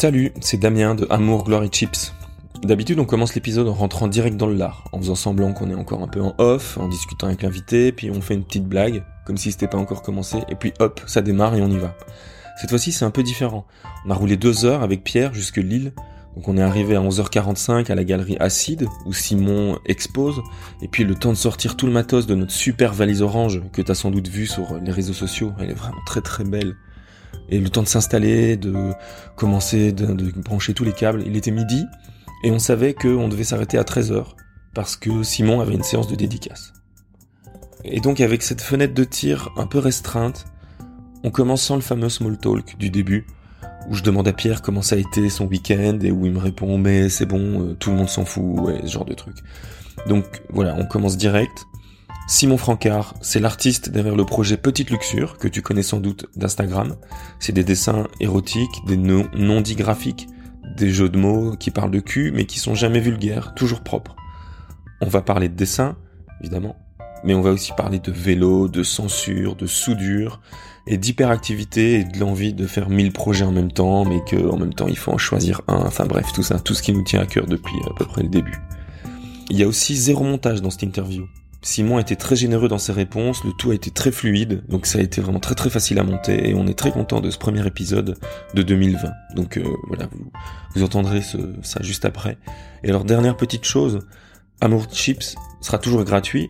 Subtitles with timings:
[0.00, 2.14] Salut, c'est Damien de Amour Glory Chips.
[2.62, 5.74] D'habitude, on commence l'épisode en rentrant direct dans le lard, en faisant semblant qu'on est
[5.74, 9.02] encore un peu en off, en discutant avec l'invité, puis on fait une petite blague,
[9.26, 11.96] comme si c'était pas encore commencé, et puis hop, ça démarre et on y va.
[12.60, 13.66] Cette fois-ci, c'est un peu différent.
[14.06, 15.92] On a roulé deux heures avec Pierre jusque Lille,
[16.36, 20.40] donc on est arrivé à 11h45 à la galerie Acide, où Simon expose,
[20.80, 23.82] et puis le temps de sortir tout le matos de notre super valise orange, que
[23.82, 26.76] t'as sans doute vu sur les réseaux sociaux, elle est vraiment très très belle
[27.48, 28.92] et le temps de s'installer, de
[29.36, 31.22] commencer, de, brancher tous les câbles.
[31.26, 31.84] Il était midi,
[32.44, 34.24] et on savait qu'on devait s'arrêter à 13h,
[34.74, 36.72] parce que Simon avait une séance de dédicace.
[37.84, 40.46] Et donc avec cette fenêtre de tir un peu restreinte,
[41.24, 43.26] on commence sans le fameux small talk du début,
[43.88, 46.38] où je demande à Pierre comment ça a été son week-end, et où il me
[46.38, 49.36] répond mais c'est bon, euh, tout le monde s'en fout, ouais, ce genre de truc.
[50.06, 51.66] Donc voilà, on commence direct,
[52.30, 56.96] Simon Francard, c'est l'artiste derrière le projet Petite Luxure, que tu connais sans doute d'Instagram.
[57.40, 60.28] C'est des dessins érotiques, des non dits graphiques,
[60.76, 64.14] des jeux de mots qui parlent de cul, mais qui sont jamais vulgaires, toujours propres.
[65.00, 65.96] On va parler de dessin,
[66.40, 66.76] évidemment,
[67.24, 70.42] mais on va aussi parler de vélo, de censure, de soudure,
[70.86, 74.58] et d'hyperactivité et de l'envie de faire mille projets en même temps, mais que en
[74.58, 75.78] même temps il faut en choisir un.
[75.78, 78.22] Enfin bref, tout ça, tout ce qui nous tient à cœur depuis à peu près
[78.22, 78.60] le début.
[79.48, 81.26] Il y a aussi zéro montage dans cette interview.
[81.60, 84.86] Simon a été très généreux dans ses réponses, le tout a été très fluide, donc
[84.86, 87.30] ça a été vraiment très très facile à monter et on est très content de
[87.30, 88.16] ce premier épisode
[88.54, 89.10] de 2020.
[89.34, 90.08] Donc euh, voilà,
[90.74, 92.38] vous, entendrez ça juste après.
[92.84, 94.00] Et alors dernière petite chose,
[94.60, 96.48] Amour Chips sera toujours gratuit,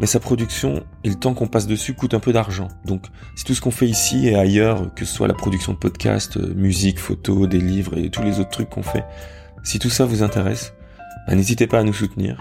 [0.00, 2.68] mais sa production et le temps qu'on passe dessus coûtent un peu d'argent.
[2.84, 3.04] Donc
[3.36, 6.38] si tout ce qu'on fait ici et ailleurs, que ce soit la production de podcasts,
[6.38, 9.04] euh, musique, photos, des livres et tous les autres trucs qu'on fait,
[9.62, 10.72] si tout ça vous intéresse,
[11.28, 12.36] bah, n'hésitez pas à nous soutenir.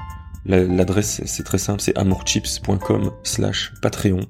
[0.50, 4.22] L'adresse c'est très simple, c'est amourchips.com slash Patreon.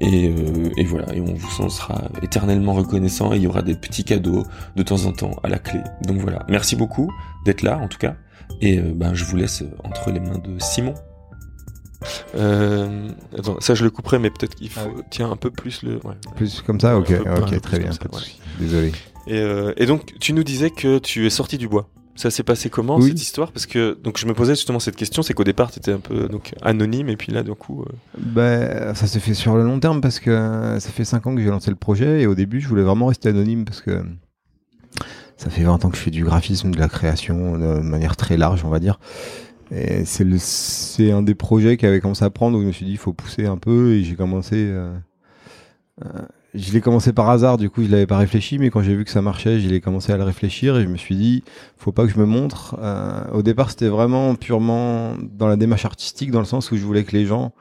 [0.00, 3.60] Et, euh, et, voilà, et on vous en sera éternellement reconnaissant et il y aura
[3.60, 4.44] des petits cadeaux
[4.74, 5.80] de temps en temps à la clé.
[6.06, 7.12] Donc voilà, merci beaucoup
[7.44, 8.16] d'être là en tout cas.
[8.62, 10.94] Et euh, ben, je vous laisse entre les mains de Simon.
[12.34, 15.82] Euh, attends, ça je le couperai, mais peut-être qu'il faut ah tiens un peu plus
[15.82, 15.96] le.
[15.96, 16.14] Ouais.
[16.34, 17.90] Plus comme ça, ok, ok, très bien.
[18.58, 18.92] Désolé.
[19.26, 21.88] Et, euh, et donc tu nous disais que tu es sorti du bois.
[22.14, 23.52] Ça s'est passé comment cette histoire?
[23.52, 25.98] Parce que donc je me posais justement cette question, c'est qu'au départ tu étais un
[25.98, 27.82] peu donc anonyme et puis là du coup.
[27.82, 27.92] Euh...
[28.18, 31.40] Ben, ça s'est fait sur le long terme parce que ça fait 5 ans que
[31.40, 34.02] j'ai lancé le projet et au début je voulais vraiment rester anonyme parce que
[35.38, 38.36] ça fait 20 ans que je fais du graphisme, de la création de manière très
[38.36, 38.98] large on va dire.
[39.70, 42.72] Et c'est le c'est un des projets qui avait commencé à prendre où je me
[42.72, 44.56] suis dit il faut pousser un peu et j'ai commencé.
[44.56, 44.94] Euh,
[46.04, 46.22] euh,
[46.54, 49.04] je l'ai commencé par hasard, du coup je l'avais pas réfléchi, mais quand j'ai vu
[49.04, 51.44] que ça marchait, j'ai commencé à le réfléchir et je me suis dit,
[51.76, 52.76] faut pas que je me montre.
[52.80, 56.84] Euh, au départ, c'était vraiment purement dans la démarche artistique, dans le sens où je
[56.84, 57.52] voulais que les gens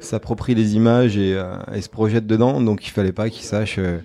[0.00, 3.78] s'approprient les images et, euh, et, se projettent dedans, donc il fallait pas qu'ils sachent
[3.78, 3.98] euh,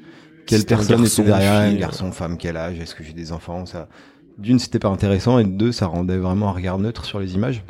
[0.45, 3.89] quelle personne était derrière, un garçon, femme, quel âge, est-ce que j'ai des enfants, ça.
[4.37, 7.35] D'une, c'était pas intéressant, et de deux, ça rendait vraiment un regard neutre sur les
[7.35, 7.63] images.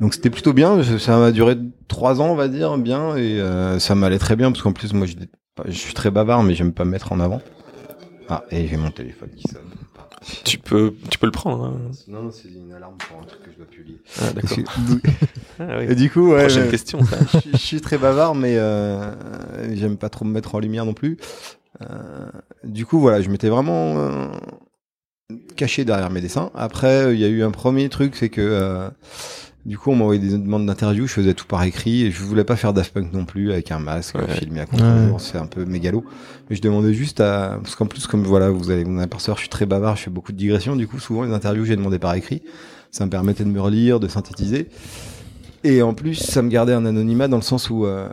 [0.00, 1.56] Donc c'était plutôt bien, ça m'a duré
[1.88, 4.92] trois ans on va dire bien et euh, ça m'allait très bien parce qu'en plus
[4.92, 5.14] moi je
[5.70, 7.40] suis très bavard, mais j'aime pas me mettre en avant.
[8.28, 9.62] Ah, et j'ai mon téléphone qui sonne.
[10.44, 11.64] Tu peux, tu peux le prendre.
[11.64, 11.90] Hein.
[12.06, 13.98] Non, non, c'est une alarme pour un truc que je dois publier.
[14.20, 14.58] Ah, d'accord.
[15.58, 15.86] ah, oui.
[15.88, 17.00] Et du coup, ouais, Prochaine question.
[17.52, 19.12] je, suis très bavard, mais euh,
[19.74, 21.18] j'aime pas trop me mettre en lumière non plus.
[21.80, 22.30] Euh,
[22.64, 24.28] du coup, voilà, je m'étais vraiment euh,
[25.56, 26.50] caché derrière mes dessins.
[26.54, 28.88] Après, il y a eu un premier truc, c'est que euh,
[29.64, 32.22] du coup, on m'a envoyé des demandes d'interview, je faisais tout par écrit et je
[32.22, 35.46] voulais pas faire Daft Punk non plus avec un masque, filmé à contre c'est un
[35.46, 36.04] peu mégalo.
[36.50, 39.42] Mais je demandais juste à parce qu'en plus comme voilà, vous allez vous apercevoir, je
[39.42, 41.98] suis très bavard, je fais beaucoup de digressions, du coup, souvent les interviews, j'ai demandé
[41.98, 42.42] par écrit.
[42.90, 44.68] Ça me permettait de me relire, de synthétiser.
[45.64, 48.08] Et en plus, ça me gardait un anonymat dans le sens où euh,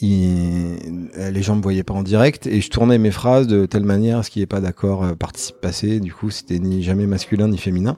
[0.00, 3.66] il, euh, les gens me voyaient pas en direct et je tournais mes phrases de
[3.66, 6.00] telle manière à ce qu'il n'y ait pas d'accord euh, participe passé.
[6.00, 7.96] Du coup, c'était ni jamais masculin ni féminin.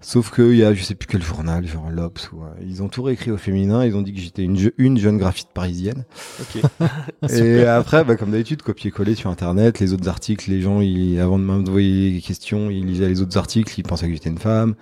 [0.00, 2.88] Sauf qu'il y a, je sais plus quel journal, genre l'Obs, ou, euh, ils ont
[2.88, 3.84] tout réécrit au féminin.
[3.84, 6.04] Ils ont dit que j'étais une, une jeune graphite parisienne.
[7.28, 11.38] et après, bah, comme d'habitude, copier-coller sur Internet, les autres articles, les gens, ils, avant
[11.38, 14.74] de m'envoyer des questions, ils lisaient les autres articles, ils pensaient que j'étais une femme.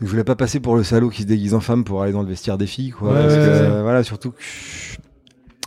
[0.00, 2.22] Je voulais pas passer pour le salaud qui se déguise en femme pour aller dans
[2.22, 3.14] le vestiaire des filles, quoi.
[3.14, 4.96] parce que, voilà, surtout que je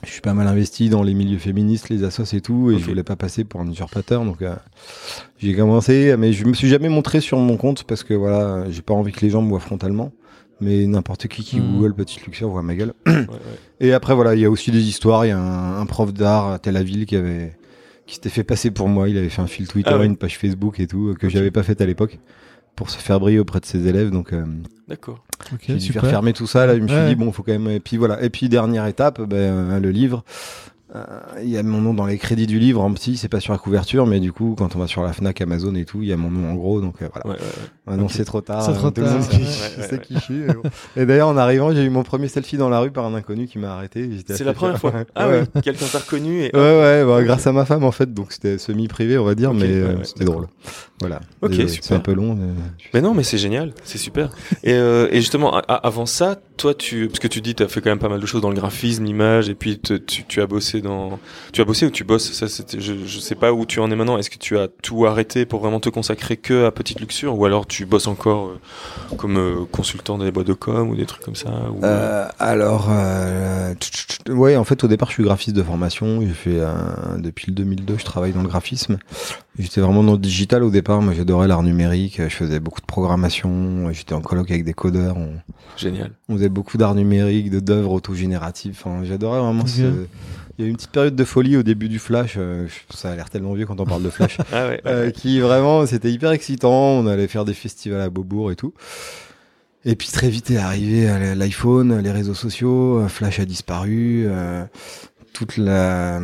[0.10, 3.04] suis pas mal investi dans les milieux féministes, les assos et tout, et je voulais
[3.04, 4.56] pas passer pour un usurpateur, donc euh,
[5.38, 8.82] j'ai commencé, mais je me suis jamais montré sur mon compte parce que voilà, j'ai
[8.82, 10.12] pas envie que les gens me voient frontalement,
[10.60, 11.74] mais n'importe qui qui mmh.
[11.74, 12.94] google petite luxure voit ma gueule.
[13.06, 13.28] ouais, ouais.
[13.80, 16.14] Et après voilà, il y a aussi des histoires, il y a un, un prof
[16.14, 17.56] d'art à Tel Aviv qui avait
[18.08, 20.38] qui s'était fait passer pour moi, il avait fait un fil Twitter, ah une page
[20.38, 22.20] Facebook et tout que j'avais pas fait à l'époque
[22.76, 24.34] pour se faire briller auprès de ses élèves, donc.
[24.34, 24.46] Euh,
[24.88, 25.24] D'accord.
[25.54, 26.66] Okay, j'ai dû faire fermer tout ça.
[26.66, 27.70] Là, je me suis dit bon, faut quand même.
[27.70, 28.22] Et puis voilà.
[28.22, 30.24] Et puis dernière étape, ben, euh, le livre.
[30.96, 31.06] Euh,
[31.42, 33.54] il y a mon nom dans les crédits du livre en petit, c'est pas sur
[33.54, 36.10] la couverture, mais du coup, quand on va sur la Fnac, Amazon et tout, il
[36.10, 37.28] y a mon nom en gros, donc euh, voilà.
[37.28, 37.68] Ouais, ouais, ouais.
[37.88, 38.12] Maintenant, Ok.
[38.14, 38.62] c'est trop tard.
[38.66, 40.00] C'est trop tard, qui- ouais, ouais, sait ouais.
[40.00, 40.16] qui.
[40.98, 43.48] Et d'ailleurs, en arrivant, j'ai eu mon premier selfie dans la rue par un inconnu
[43.48, 44.10] qui m'a arrêté.
[44.28, 44.92] C'est la première fois.
[45.16, 48.14] Ah ouais, quelqu'un t'a reconnu et Ouais, ouais, bah, grâce à ma femme en fait,
[48.14, 50.48] donc c'était semi-privé, on va dire, mais ouais, euh, ouais, c'était drôle.
[51.00, 51.20] Voilà.
[51.42, 51.88] Ok, Désolé, super.
[51.88, 52.36] C'est un peu long.
[52.36, 52.54] mais-
[52.94, 54.30] Mais non, mais c'est génial, c'est super.
[54.64, 57.82] Et, euh, et justement, avant ça, toi, tu, parce que tu dis, tu as fait
[57.82, 60.46] quand même pas mal de choses dans le graphisme, l'image, et puis tu, tu as
[60.46, 61.18] bossé dans,
[61.52, 62.32] tu as bossé ou tu bosses.
[62.34, 62.46] Ça,
[62.78, 64.20] je, je sais pas où tu en es maintenant.
[64.20, 67.46] Est-ce que tu as tout arrêté pour vraiment te consacrer que à Petite Luxure, ou
[67.46, 71.08] alors tu bosses encore euh, comme euh, consultant dans les boîtes de com ou des
[71.08, 71.50] trucs comme ça
[71.84, 73.74] Euh, alors, euh,
[74.30, 76.22] ouais, en fait, au départ, je suis graphiste de formation.
[76.22, 76.60] J'ai fait
[77.18, 79.00] depuis le 2002, je travaille dans le graphisme.
[79.60, 81.02] J'étais vraiment dans le digital au départ.
[81.02, 82.22] Moi, j'adorais l'art numérique.
[82.22, 83.92] Je faisais beaucoup de programmation.
[83.92, 85.18] J'étais en colloque avec des codeurs.
[85.18, 85.34] On,
[85.78, 86.12] Génial.
[86.30, 88.78] on faisait beaucoup d'art numérique, de d'œuvres autogénératives.
[88.80, 89.82] Enfin, j'adorais vraiment ce.
[90.58, 92.36] Il y a eu une petite période de folie au début du Flash.
[92.38, 94.38] euh, ça a l'air tellement vieux quand on parle de Flash.
[94.54, 94.82] Ah ouais.
[94.86, 96.72] Euh, qui vraiment c'était hyper excitant.
[96.72, 98.74] On allait faire des festivals à Beaubourg et tout.
[99.84, 104.64] Et puis très vite est arrivé euh, l'iPhone, les réseaux sociaux, Flash a disparu, euh,
[105.34, 106.22] toute la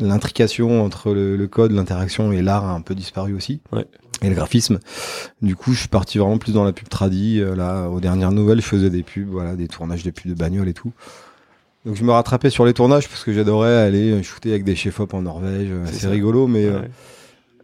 [0.00, 3.60] l'intrication entre le, le code, l'interaction et l'art a un peu disparu aussi.
[3.72, 3.86] Ouais.
[4.22, 4.78] Et le graphisme.
[5.42, 7.40] Du coup, je suis parti vraiment plus dans la pub tradi.
[7.40, 10.34] Euh, Là, aux dernières nouvelles, je faisais des pubs, voilà, des tournages de pubs de
[10.38, 10.92] bagnoles et tout.
[11.84, 15.12] Donc je me rattrapais sur les tournages parce que j'adorais aller shooter avec des chefs-op
[15.12, 15.68] en Norvège.
[15.70, 16.80] Euh, C'est rigolo, mais euh,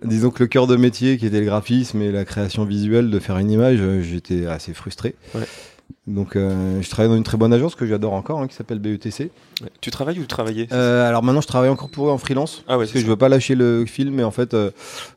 [0.05, 3.19] disons que le cœur de métier qui était le graphisme et la création visuelle de
[3.19, 5.15] faire une image, euh, j'étais assez frustré.
[5.35, 5.47] Ouais.
[6.06, 8.79] Donc euh, je travaille dans une très bonne agence que j'adore encore, hein, qui s'appelle
[8.79, 9.31] BETC.
[9.62, 9.69] Ouais.
[9.81, 10.67] Tu travailles ou tu travaillais?
[10.73, 12.64] Euh, alors maintenant je travaille encore pour eux en freelance.
[12.67, 13.11] Ah ouais, Parce que c'est je ça.
[13.11, 14.70] veux pas lâcher le film, mais en fait, euh,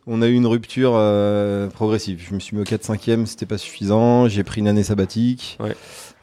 [0.08, 0.92] on a eu une rupture
[1.74, 2.24] progressive.
[2.30, 4.28] Je me suis mis au 4-5e, c'était pas suffisant.
[4.28, 5.58] J'ai pris une année sabbatique.
[5.60, 5.76] Ouais.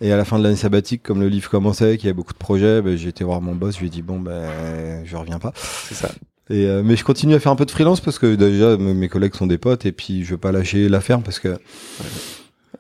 [0.03, 2.33] Et à la fin de l'année sabbatique, comme le livre commençait, qu'il y avait beaucoup
[2.33, 5.17] de projets, ben, j'ai été voir mon boss, je lui ai dit bon ben je
[5.17, 5.53] reviens pas.
[5.57, 6.11] C'est ça.
[6.49, 9.09] Et euh, mais je continue à faire un peu de freelance parce que déjà mes
[9.09, 11.59] collègues sont des potes et puis je veux pas lâcher l'affaire parce que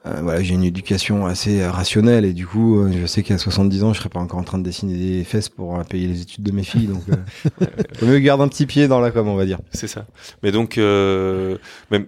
[0.06, 3.37] euh, voilà j'ai une éducation assez euh, rationnelle et du coup euh, je sais qu'à
[3.38, 6.06] 70 ans je serai pas encore en train de dessiner des fesses pour euh, payer
[6.06, 7.66] les études de mes filles donc euh,
[7.98, 9.58] faut mieux garder un petit pied dans la com on va dire.
[9.72, 10.06] C'est ça.
[10.42, 11.58] Mais donc, euh,
[11.90, 12.06] même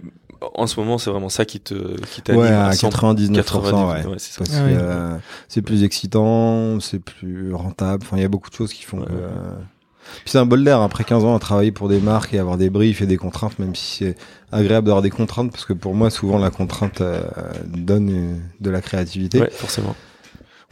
[0.55, 1.75] en ce moment, c'est vraiment ça qui te,
[2.07, 2.89] qui t'anime Ouais à à 100%.
[2.91, 3.75] 99% 90,
[4.07, 4.11] ouais.
[4.11, 8.03] ouais, c'est Ah euh, plus excitant, c'est plus rentable.
[8.05, 9.13] Enfin, il y a beaucoup de choses qui font Ouais, que.
[9.13, 9.55] euh,
[10.21, 12.57] Puis c'est un bol d'air après 15 ans à travailler pour des marques et avoir
[12.57, 14.17] des briefs et des contraintes, même si c'est
[14.53, 17.23] agréable d'avoir des contraintes, parce que pour moi, souvent, la contrainte euh,
[17.67, 19.41] donne euh, de la créativité.
[19.41, 19.95] Ouais, forcément.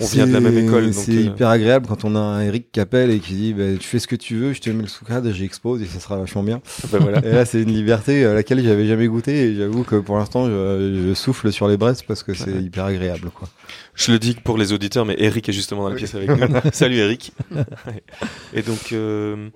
[0.01, 0.95] On vient de la même C'est- école.
[0.95, 3.65] C'est euh, hyper agréable quand on a un Eric qui appelle et qui dit bah,
[3.79, 6.17] Tu fais ce que tu veux, je te mets le sous-cadre, j'expose et ça sera
[6.19, 6.61] vachement bien.
[6.91, 7.19] bah voilà.
[7.25, 10.47] Et là, c'est une liberté à laquelle j'avais jamais goûté et j'avoue que pour l'instant,
[10.47, 12.63] je, je souffle sur les braises parce que c'est Ouais.
[12.63, 13.31] hyper agréable.
[13.35, 13.49] quoi.
[13.95, 16.01] Je le dis pour les auditeurs, mais Eric est justement dans la Oui.
[16.01, 16.39] pièce avec nous.
[16.73, 17.33] Salut Eric.
[18.55, 19.49] Et donc, euh,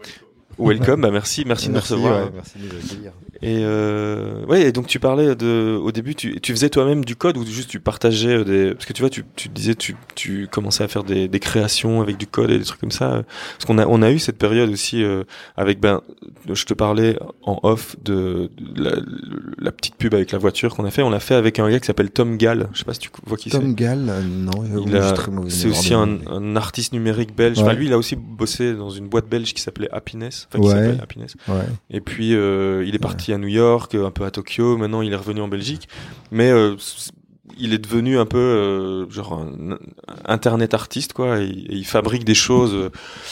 [0.59, 2.25] welcome, bah merci, merci, de nous recevoir.
[2.27, 3.13] ouais, merci de nous accueillir.
[3.43, 7.15] Et euh, ouais, et donc tu parlais de, au début, tu, tu faisais toi-même du
[7.17, 9.97] code ou juste tu partageais euh, des, parce que tu vois, tu, tu disais, tu,
[10.15, 13.23] tu commençais à faire des, des créations avec du code et des trucs comme ça.
[13.57, 15.25] Parce qu'on a, on a eu cette période aussi euh,
[15.57, 16.01] avec, ben,
[16.51, 18.97] je te parlais en off de, de la,
[19.59, 21.03] la petite pub avec la voiture qu'on a fait.
[21.03, 22.69] On l'a fait avec un gars qui s'appelle Tom Gall.
[22.73, 23.59] Je sais pas si tu vois qui c'est.
[23.59, 24.53] Tom Gall, euh, non,
[25.49, 27.59] C'est aussi un, un artiste numérique belge.
[27.59, 30.44] Enfin, lui, il a aussi bossé dans une boîte belge qui s'appelait Happiness.
[30.49, 30.71] Enfin, qui Ouais.
[30.75, 31.35] s'appelle Happiness.
[31.49, 31.65] Ouais.
[31.91, 34.77] Et puis, euh, il est parti à New York, un peu à Tokyo.
[34.77, 35.89] Maintenant, il est revenu en Belgique.
[36.31, 36.77] Mais euh,
[37.59, 39.79] il est devenu un peu euh, genre un,
[40.25, 41.41] internet artiste, quoi.
[41.41, 42.75] Et, et il fabrique des choses.
[42.75, 42.91] euh,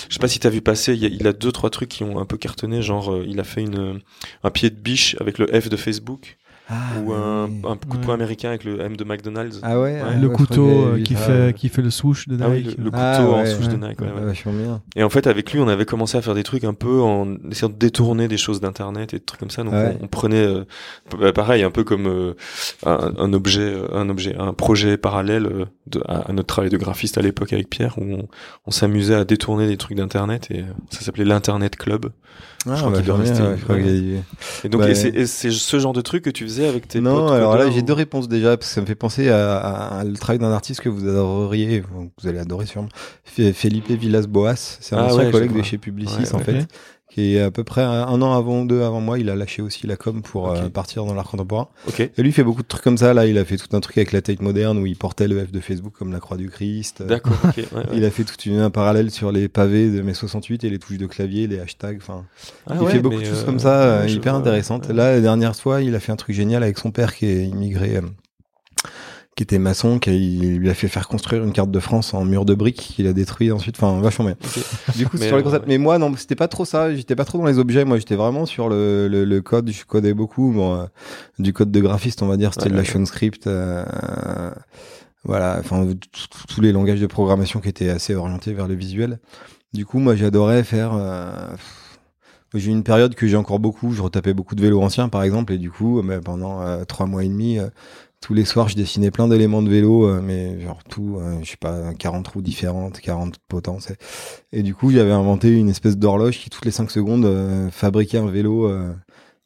[0.09, 0.95] Je sais pas si t'as vu passer.
[0.95, 2.83] Il, y a, il a deux, trois trucs qui ont un peu cartonné.
[2.83, 4.01] Genre, euh, il a fait une
[4.45, 6.37] un pied de biche avec le F de Facebook
[6.69, 9.59] Ah, ou un, un coup de poing américain avec le M de McDonald's.
[9.63, 11.21] Ah ouais, ah le ouais, couteau euh, qui ça.
[11.21, 12.79] fait qui fait le swoosh de Ah oui, Nike.
[12.79, 13.77] le, le couteau Ah en ouais, souche de.
[13.77, 14.01] Nike.
[14.01, 14.27] ouais, Ah, ouais.
[14.27, 14.81] vachement bien.
[14.97, 17.35] Et en fait, avec lui, on avait commencé à faire des trucs un peu en
[17.51, 19.65] essayant de détourner des choses d'internet et des trucs comme ça.
[19.65, 19.97] Donc, Ouais.
[20.01, 20.65] on, on prenait, euh,
[21.21, 22.35] bah, pareil, un peu comme euh,
[22.87, 26.77] un, un objet, un objet, un projet parallèle euh, de, à, à notre travail de
[26.79, 28.29] graphiste à l'époque avec Pierre, où on,
[28.67, 32.07] on s'amusait à détourner des trucs d'internet et euh, ça s'appelait l'internet club.
[32.69, 33.83] Ah, crois qu'il doit vachement rester- bien, ouais, je crois ouais.
[33.83, 34.21] qu'il y a-
[34.65, 37.33] Et donc, Bah, c'est ce genre de truc que tu faisais avec tes Non, potes
[37.33, 40.05] alors là, j'ai deux réponses déjà, parce que ça me fait penser à, à- à
[40.05, 42.89] le travail d'un artiste que vous adoreriez, vous vous allez adorer sûrement,
[43.25, 44.55] Felipe Villas-Boas.
[44.81, 46.67] C'est un Ah ancien ouais, collègue de chez Publicis, Ouais, en fait.
[47.13, 49.87] Qui est à peu près un an avant, deux avant moi, il a lâché aussi
[49.87, 51.69] la com pour euh, partir dans l'art contemporain.
[51.87, 52.01] Ok.
[52.01, 53.81] Et lui il fait beaucoup de trucs comme ça, là, il a fait tout un
[53.81, 56.39] truc avec la Tate moderne où il portait le F de Facebook comme la croix
[56.39, 57.03] du Christ.
[57.03, 57.37] D'accord.
[57.45, 57.57] Ok.
[57.57, 57.85] ouais, ouais.
[57.93, 60.79] Il a fait toute une, un parallèle sur les pavés de mai 68 et les
[60.79, 62.25] touches de clavier, les hashtags, enfin.
[62.67, 64.89] Ah il ouais, fait beaucoup de choses euh, comme ça, euh, hyper vois, intéressantes.
[64.89, 67.45] Là, la dernière fois, il a fait un truc génial avec son père qui est
[67.45, 68.01] immigré,
[69.35, 72.45] qui était maçon, qui lui a fait faire construire une carte de France en mur
[72.45, 73.77] de briques qu'il a détruit ensuite.
[73.79, 74.37] Enfin, vachement bien.
[74.95, 75.67] Du coup, sur les concepts.
[75.67, 76.95] Mais moi, non, c'était pas trop ça.
[76.95, 77.85] J'étais pas trop dans les objets.
[77.87, 79.71] Moi, j'étais vraiment sur le, le, le, code.
[79.71, 80.53] Je codais beaucoup.
[80.53, 80.87] Bon,
[81.39, 82.53] du code de graphiste, on va dire.
[82.53, 83.49] C'était de l'action script.
[85.25, 85.57] voilà.
[85.61, 85.89] Enfin,
[86.49, 89.19] tous les langages de programmation qui étaient assez orientés vers le visuel.
[89.73, 90.93] Du coup, moi, j'adorais faire.
[92.53, 93.93] J'ai eu une période que j'ai encore beaucoup.
[93.93, 97.25] Je retapais beaucoup de vélos anciens, par exemple, et du coup, mais pendant trois mois
[97.25, 97.59] et demi,
[98.23, 101.51] tous les soirs, je dessinais plein d'éléments de vélo, euh, mais genre tout, euh, je
[101.51, 103.89] sais pas, 40 roues différentes, 40 potences.
[104.53, 108.19] Et du coup, j'avais inventé une espèce d'horloge qui, toutes les 5 secondes, euh, fabriquait
[108.19, 108.73] un vélo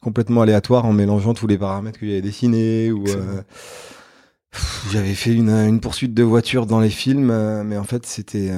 [0.01, 2.91] complètement aléatoire en mélangeant tous les paramètres que j'avais dessinés.
[2.91, 3.03] Ou
[4.91, 8.51] j'avais fait une, une, poursuite de voiture dans les films, mais en fait, c'était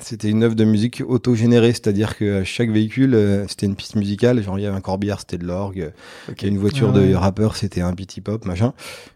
[0.00, 4.42] c'était une œuvre de musique auto-générée, c'est-à-dire que chaque véhicule, euh, c'était une piste musicale.
[4.42, 5.92] Genre, il y avait un corbillard, c'était de l'orgue.
[6.30, 6.48] Okay.
[6.48, 8.72] une voiture ah de rappeur, c'était un beat hip-hop, machin.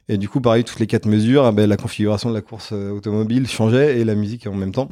[0.09, 2.71] Et du coup, pareil, toutes les quatre mesures, ah ben, la configuration de la course
[2.73, 4.89] euh, automobile changeait et la musique en même temps.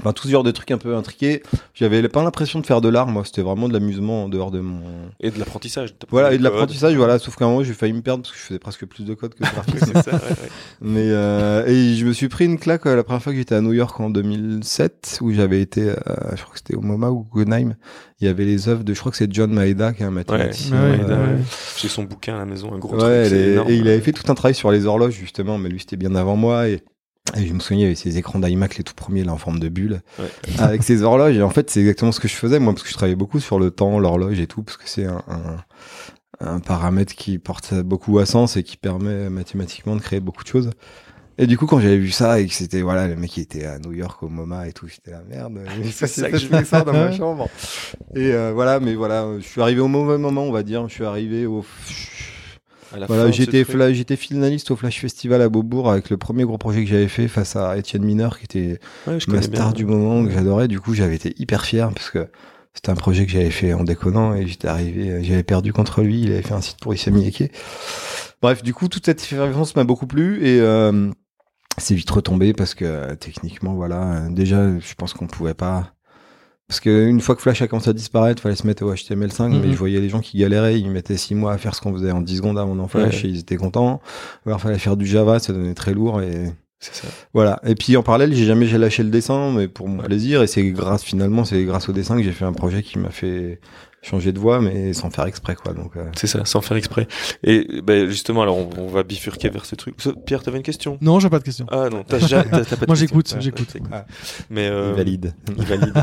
[0.00, 1.42] Enfin, tout ce genre de trucs un peu intriqués.
[1.74, 3.24] J'avais pas l'impression de faire de l'art, moi.
[3.24, 4.82] C'était vraiment de l'amusement en dehors de mon.
[5.20, 5.94] Et de l'apprentissage.
[6.10, 7.18] Voilà, et de l'apprentissage, voilà.
[7.18, 9.14] Sauf qu'à un moment, j'ai failli me perdre parce que je faisais presque plus de
[9.14, 9.92] code que de graphisme.
[9.94, 10.50] ça, ouais, ouais.
[10.82, 13.54] Mais, euh, et je me suis pris une claque euh, la première fois que j'étais
[13.54, 15.94] à New York en 2007, où j'avais été, euh,
[16.34, 17.74] je crois que c'était au MoMA ou Guggenheim.
[18.20, 20.10] Il y avait les œuvres de, je crois que c'est John Maeda, qui est un
[20.10, 20.76] mathématicien.
[20.76, 21.36] Ouais, euh,
[21.76, 23.38] J'ai son bouquin à la maison, un gros ouais, truc.
[23.38, 25.96] Énorme, et il avait fait tout un travail sur les horloges, justement, mais lui, c'était
[25.96, 26.68] bien avant moi.
[26.68, 26.82] Et
[27.34, 29.38] et je me souviens, il y avait ces écrans d'iMac, les tout premiers, là, en
[29.38, 30.30] forme de bulle, ouais.
[30.58, 31.36] avec ces horloges.
[31.36, 33.40] Et en fait, c'est exactement ce que je faisais, moi, parce que je travaillais beaucoup
[33.40, 37.74] sur le temps, l'horloge et tout, parce que c'est un, un, un, paramètre qui porte
[37.74, 40.70] beaucoup à sens et qui permet mathématiquement de créer beaucoup de choses.
[41.38, 43.66] Et du coup, quand j'avais vu ça et que c'était, voilà, le mec qui était
[43.66, 45.60] à New York au MoMA et tout, j'étais la merde.
[45.92, 47.48] c'est ça que je fais ça dans ma chambre.
[48.14, 50.88] Et euh, voilà, mais voilà, je suis arrivé au mauvais moment, on va dire.
[50.88, 51.62] Je suis arrivé au
[53.06, 56.90] voilà, j'étais j'étais finaliste au Flash Festival à Beaubourg avec le premier gros projet que
[56.90, 60.68] j'avais fait face à Étienne Mineur qui était ouais, ma star du moment que j'adorais.
[60.68, 62.28] Du coup, j'avais été hyper fier parce que
[62.74, 66.22] c'était un projet que j'avais fait en déconnant et j'étais arrivé, j'avais perdu contre lui.
[66.22, 67.50] Il avait fait un site pour Issami Eke.
[68.42, 71.10] Bref, du coup, toute cette effervescence m'a beaucoup plu et euh,
[71.78, 75.95] c'est vite retombé parce que techniquement, voilà, déjà, je pense qu'on pouvait pas
[76.68, 79.58] parce qu'une fois que Flash a commencé à disparaître, fallait se mettre au HTML5, mais
[79.58, 79.72] mhm.
[79.72, 82.10] je voyais les gens qui galéraient, ils mettaient six mois à faire ce qu'on faisait
[82.10, 84.00] en 10 secondes avant en Flash et ils étaient contents.
[84.46, 87.08] Alors fallait faire du Java, ça donnait très lourd et ça.
[87.32, 87.60] Voilà.
[87.64, 90.42] Et puis en parallèle, j'ai jamais j'ai lâché le dessin, mais pour mon plaisir.
[90.42, 93.10] Et c'est grâce finalement, c'est grâce au dessin que j'ai fait un projet qui m'a
[93.10, 93.60] fait
[94.06, 95.72] changer de voix, mais sans faire exprès, quoi.
[95.72, 96.04] Donc, euh...
[96.16, 97.08] c'est ça, sans faire exprès.
[97.42, 99.96] Et ben justement, alors on, on, va bifurquer vers ce truc.
[100.24, 100.96] Pierre, t'avais une question?
[101.00, 101.66] Non, j'ai pas de question.
[101.70, 103.76] Ah non, t'as, t'as, t'as pas de Moi, j'écoute, j'écoute.
[103.90, 104.06] Ah.
[104.48, 105.34] Mais euh, il valide.
[105.58, 105.94] Il valide.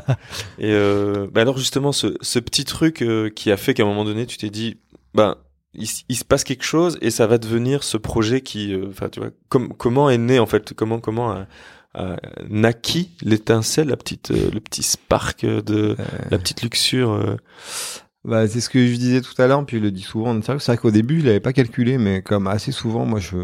[0.59, 3.85] Et euh, ben alors justement, ce, ce petit truc euh, qui a fait qu'à un
[3.85, 4.77] moment donné, tu t'es dit,
[5.13, 5.37] ben
[5.73, 9.09] il, il, se passe quelque chose et ça va devenir ce projet qui, euh, enfin,
[9.09, 11.45] tu vois, com comment est né en fait, comment comment
[11.95, 12.15] euh,
[12.49, 16.05] naquit l'étincelle, la petite, euh, le petit spark de euh...
[16.31, 17.11] la petite luxure.
[17.11, 17.37] Euh.
[18.25, 20.39] Bah, c'est ce que je disais tout à l'heure, puis je le dis souvent.
[20.41, 23.35] C'est vrai qu'au début, je l'avais pas calculé, mais comme assez souvent, moi, je,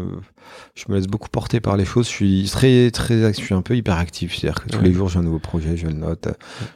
[0.74, 2.06] je me laisse beaucoup porter par les choses.
[2.06, 4.36] Je suis très, très, je suis un peu hyperactif.
[4.36, 4.84] C'est-à-dire que tous ouais.
[4.84, 6.28] les jours, j'ai un nouveau projet, je le note.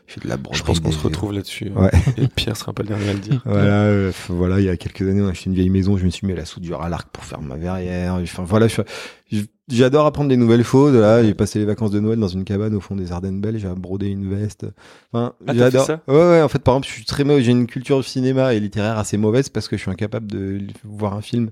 [0.07, 1.71] Je fais de la Je pense qu'on se retrouve là-dessus.
[1.75, 1.91] Ouais.
[2.17, 3.43] Et Pierre sera pas le dernier à le dire.
[3.47, 6.05] voilà, euh, voilà, il y a quelques années, on a acheté une vieille maison, je
[6.05, 8.15] me suis mis à la soudure à l'arc pour faire ma verrière.
[8.15, 8.83] Enfin, voilà, je,
[9.31, 10.95] je, J'adore apprendre des nouvelles choses.
[10.95, 13.63] Là, j'ai passé les vacances de Noël dans une cabane au fond des Ardennes belges.
[13.63, 14.67] J'ai brodé une veste.
[15.11, 15.89] Enfin, ah, j'adore.
[16.07, 16.43] Ouais, ouais.
[16.43, 19.49] En fait, par exemple, je suis très J'ai une culture cinéma et littéraire assez mauvaise
[19.49, 21.51] parce que je suis incapable de voir un film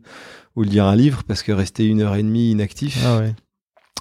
[0.57, 3.03] ou lire un livre parce que rester une heure et demie inactif.
[3.07, 3.35] Ah ouais.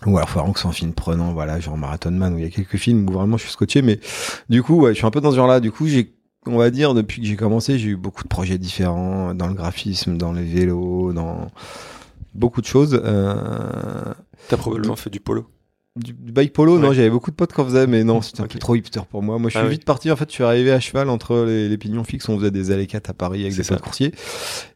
[0.06, 2.44] Ou alors, faut vraiment que c'est un film prenant, voilà, genre Marathon Man, où il
[2.44, 4.00] y a quelques films où vraiment je suis scotché, mais
[4.50, 5.60] du coup, ouais, je suis un peu dans ce genre-là.
[5.60, 6.16] Du coup, j'ai,
[6.48, 9.54] on va dire, depuis que j'ai commencé, j'ai eu beaucoup de projets différents dans le
[9.54, 11.52] graphisme, dans les vélos, dans
[12.34, 13.00] beaucoup de choses.
[13.04, 14.14] Euh...
[14.50, 15.46] T'as probablement fait du polo.
[15.98, 16.82] Du, du bike polo, ouais.
[16.82, 19.02] non, j'avais beaucoup de potes qui en faisaient, mais non, c'était un peu trop hipster
[19.08, 19.38] pour moi.
[19.38, 19.86] Moi, je suis ah vite oui.
[19.86, 22.50] parti, en fait, je suis arrivé à cheval entre les, les pignons fixes, on faisait
[22.50, 24.14] des allées 4 à Paris avec des potes coursiers.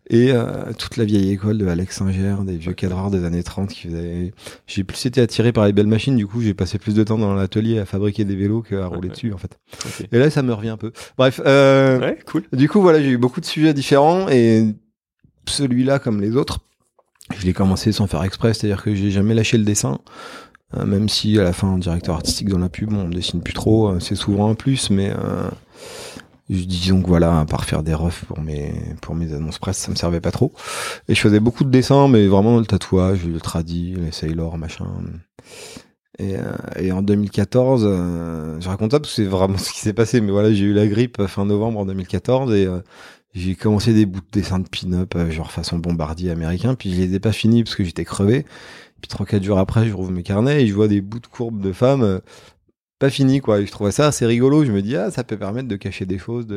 [0.09, 3.69] Et euh, toute la vieille école de Alex Singer, des vieux cadreurs des années 30
[3.69, 4.33] qui faisaient...
[4.67, 7.17] J'ai plus été attiré par les belles machines, du coup, j'ai passé plus de temps
[7.17, 9.57] dans l'atelier à fabriquer des vélos qu'à rouler dessus, en fait.
[9.85, 10.07] Okay.
[10.11, 10.91] Et là, ça me revient un peu.
[11.17, 12.43] Bref, euh, ouais, cool.
[12.53, 14.75] du coup, voilà, j'ai eu beaucoup de sujets différents, et
[15.47, 16.59] celui-là, comme les autres,
[17.35, 19.99] je l'ai commencé sans faire exprès, c'est-à-dire que j'ai jamais lâché le dessin.
[20.75, 23.89] Euh, même si à la fin, directeur artistique dans la pub, on dessine plus trop,
[23.89, 25.49] euh, c'est souvent un plus, mais euh,
[26.49, 29.91] disons que voilà, à part faire des refs pour mes pour mes annonces presse, ça
[29.91, 30.53] me servait pas trop.
[31.07, 34.85] Et je faisais beaucoup de dessins, mais vraiment le tatouage, le tradi, les sailors, machin.
[36.17, 36.43] Et, euh,
[36.79, 40.21] et en 2014, euh, je raconte ça parce que c'est vraiment ce qui s'est passé.
[40.21, 42.67] Mais voilà, j'ai eu la grippe fin novembre en 2014 et
[43.35, 47.01] j'ai commencé des bouts de dessin de pin-up, euh, genre façon bombardier américain, puis je
[47.01, 48.45] les ai pas finis parce que j'étais crevé.
[49.01, 51.27] Puis trois quatre jours après, je rouvre mes carnets et je vois des bouts de
[51.27, 52.19] courbes de femmes euh,
[53.05, 53.63] pas finis quoi.
[53.63, 54.65] Je trouvais ça assez rigolo.
[54.65, 56.47] Je me dis ah ça peut permettre de cacher des choses.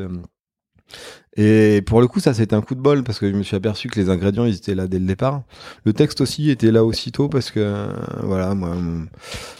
[1.37, 3.55] Et pour le coup, ça c'était un coup de bol parce que je me suis
[3.55, 5.43] aperçu que les ingrédients ils étaient là dès le départ.
[5.85, 8.75] Le texte aussi était là aussitôt parce que euh, voilà moi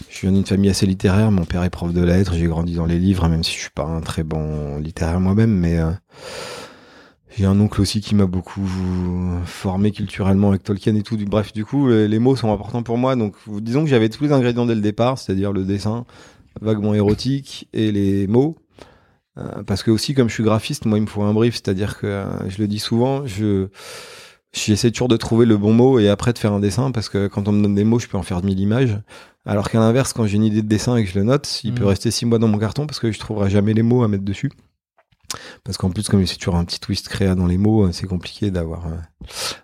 [0.09, 1.31] je viens d'une famille assez littéraire.
[1.31, 2.33] Mon père est prof de lettres.
[2.35, 5.55] J'ai grandi dans les livres, même si je suis pas un très bon littéraire moi-même,
[5.55, 5.79] mais
[7.37, 8.67] j'ai un oncle aussi qui m'a beaucoup
[9.45, 11.19] formé culturellement avec Tolkien et tout.
[11.27, 13.15] Bref, du coup, les mots sont importants pour moi.
[13.15, 16.05] Donc, disons que j'avais tous les ingrédients dès le départ, c'est-à-dire le dessin
[16.61, 18.57] vaguement érotique et les mots.
[19.39, 21.99] Euh, parce que aussi, comme je suis graphiste, moi, il me faut un brief, c'est-à-dire
[21.99, 23.69] que euh, je le dis souvent, je
[24.53, 27.29] j'essaie toujours de trouver le bon mot et après de faire un dessin parce que
[27.29, 28.99] quand on me donne des mots, je peux en faire mille images.
[29.45, 31.75] Alors qu'à l'inverse, quand j'ai une idée de dessin et que je le note, il
[31.75, 31.89] peut mmh.
[31.89, 34.25] rester six mois dans mon carton parce que je trouverai jamais les mots à mettre
[34.25, 34.51] dessus.
[35.65, 38.51] Parce qu'en plus, comme c'est toujours un petit twist créa dans les mots, c'est compliqué
[38.51, 38.87] d'avoir.
[38.87, 38.97] Euh.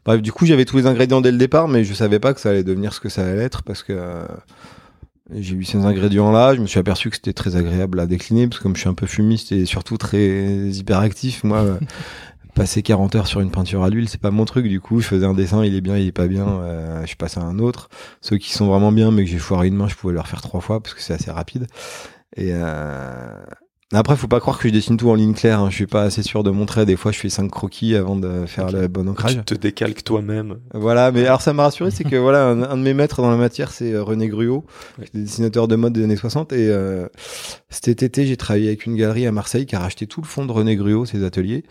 [0.05, 2.41] Bref, du coup, j'avais tous les ingrédients dès le départ, mais je savais pas que
[2.41, 4.27] ça allait devenir ce que ça allait être parce que
[5.33, 6.55] j'ai eu ces ingrédients-là.
[6.55, 8.89] Je me suis aperçu que c'était très agréable à décliner parce que comme je suis
[8.89, 11.79] un peu fumiste et surtout très hyperactif, moi, euh,
[12.55, 14.69] passer 40 heures sur une peinture à l'huile, c'est pas mon truc.
[14.69, 16.63] Du coup, je faisais un dessin, il est bien, il est pas bien,
[17.05, 17.89] je passe à un autre.
[18.21, 20.41] Ceux qui sont vraiment bien, mais que j'ai foiré une main, je pouvais leur faire
[20.41, 21.67] trois fois parce que c'est assez rapide.
[22.37, 22.53] Et
[23.99, 25.61] après, faut pas croire que je dessine tout en ligne claire.
[25.61, 25.71] Hein.
[25.71, 26.87] Je suis pas assez sûr de montrer.
[26.87, 29.37] Des fois, je fais cinq croquis avant de faire le bon ancrage.
[29.37, 30.57] Tu te décalques toi-même.
[30.73, 33.37] Voilà, mais alors ça m'a rassuré, c'est que voilà, un, de mes maîtres dans la
[33.37, 34.65] matière, c'est euh, René Gruot,
[35.13, 36.53] dessinateur de mode des années 60.
[36.53, 37.07] Et euh,
[37.71, 40.47] cet été, j'ai travaillé avec une galerie à Marseille qui a racheté tout le fond
[40.47, 41.65] de René Gruot, ses ateliers.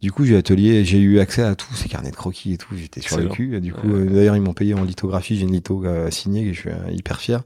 [0.00, 2.74] Du coup, j'ai atelier, j'ai eu accès à tous ses carnets de croquis et tout.
[2.76, 3.56] J'étais sur le cul.
[3.56, 5.36] Et du coup, euh, d'ailleurs, ils m'ont payé en lithographie.
[5.36, 7.42] J'ai une litho signée, et je suis hyper fier.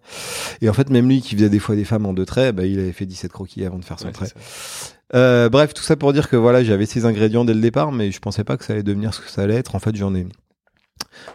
[0.61, 2.67] Et en fait, même lui, qui faisait des fois des femmes en deux traits, bah,
[2.67, 4.22] il avait fait 17 croquis avant de faire son trait.
[5.15, 8.11] Euh, bref, tout ça pour dire que voilà, j'avais ces ingrédients dès le départ, mais
[8.11, 9.75] je pensais pas que ça allait devenir ce que ça allait être.
[9.75, 10.27] En fait, j'en ai,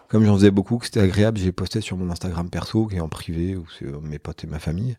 [0.07, 3.01] comme j'en faisais beaucoup, que c'était agréable, j'ai posté sur mon Instagram perso, qui est
[3.01, 4.97] en privé, ou c'est mes potes et ma famille.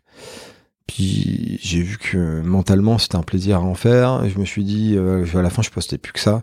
[0.87, 4.25] Puis j'ai vu que mentalement c'était un plaisir à en faire.
[4.25, 6.42] Et je me suis dit, euh, à la fin, je postais plus que ça.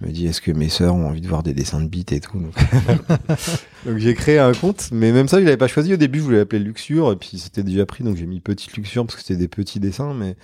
[0.00, 2.10] Je me dis, est-ce que mes sœurs ont envie de voir des dessins de bites
[2.10, 2.38] et tout
[3.86, 6.18] Donc, j'ai créé un compte, mais même ça, je l'avais pas choisi au début.
[6.18, 9.16] Je voulais l'appeler Luxure, et puis c'était déjà pris, donc j'ai mis Petite Luxure parce
[9.16, 10.36] que c'était des petits dessins, mais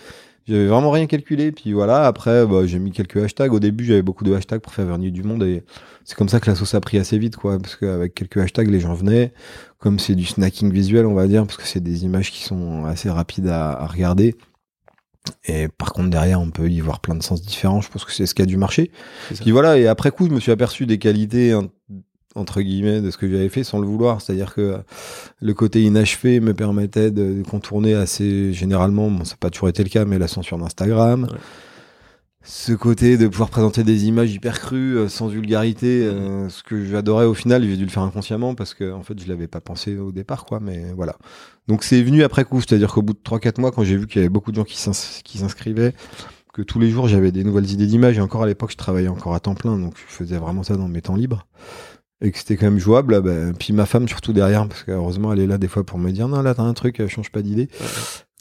[0.49, 1.53] j'avais vraiment rien calculé.
[1.53, 3.53] Puis voilà, après, bah, j'ai mis quelques hashtags.
[3.53, 5.63] Au début, j'avais beaucoup de hashtags pour faire venir du monde et
[6.05, 7.59] c'est comme ça que la sauce a pris assez vite, quoi.
[7.59, 9.33] Parce qu'avec quelques hashtags, les gens venaient.
[9.79, 12.85] Comme c'est du snacking visuel, on va dire, parce que c'est des images qui sont
[12.87, 14.35] assez rapides à, regarder.
[15.45, 17.83] Et par contre, derrière, on peut y voir plein de sens différents.
[17.83, 18.91] Je pense que c'est ce qu'il y a du marché.
[19.41, 21.55] Puis voilà, et après coup, je me suis aperçu des qualités
[22.39, 24.21] entre guillemets de ce que j'avais fait sans le vouloir.
[24.21, 24.79] C'est à dire que
[25.41, 29.11] le côté inachevé me permettait de contourner assez généralement.
[29.11, 31.29] Bon ça n'a pas toujours été le cas mais la censure d'Instagram.
[32.51, 36.83] Ce côté de pouvoir présenter des images hyper crues euh, sans vulgarité euh, ce que
[36.85, 39.61] j'adorais au final j'ai dû le faire inconsciemment parce que en fait je l'avais pas
[39.61, 41.17] pensé au départ quoi mais voilà.
[41.67, 42.61] Donc c'est venu après coup.
[42.63, 44.51] C'est à dire qu'au bout de 3-4 mois quand j'ai vu qu'il y avait beaucoup
[44.51, 45.95] de gens qui s'inscrivaient
[46.55, 49.09] que tous les jours j'avais des nouvelles idées d'images et encore à l'époque je travaillais
[49.09, 51.47] encore à temps plein donc je faisais vraiment ça dans mes temps libres
[52.21, 55.41] et que c'était quand même jouable, bah, puis ma femme surtout derrière, parce qu'heureusement elle
[55.41, 57.69] est là des fois pour me dire non là t'as un truc, change pas d'idée.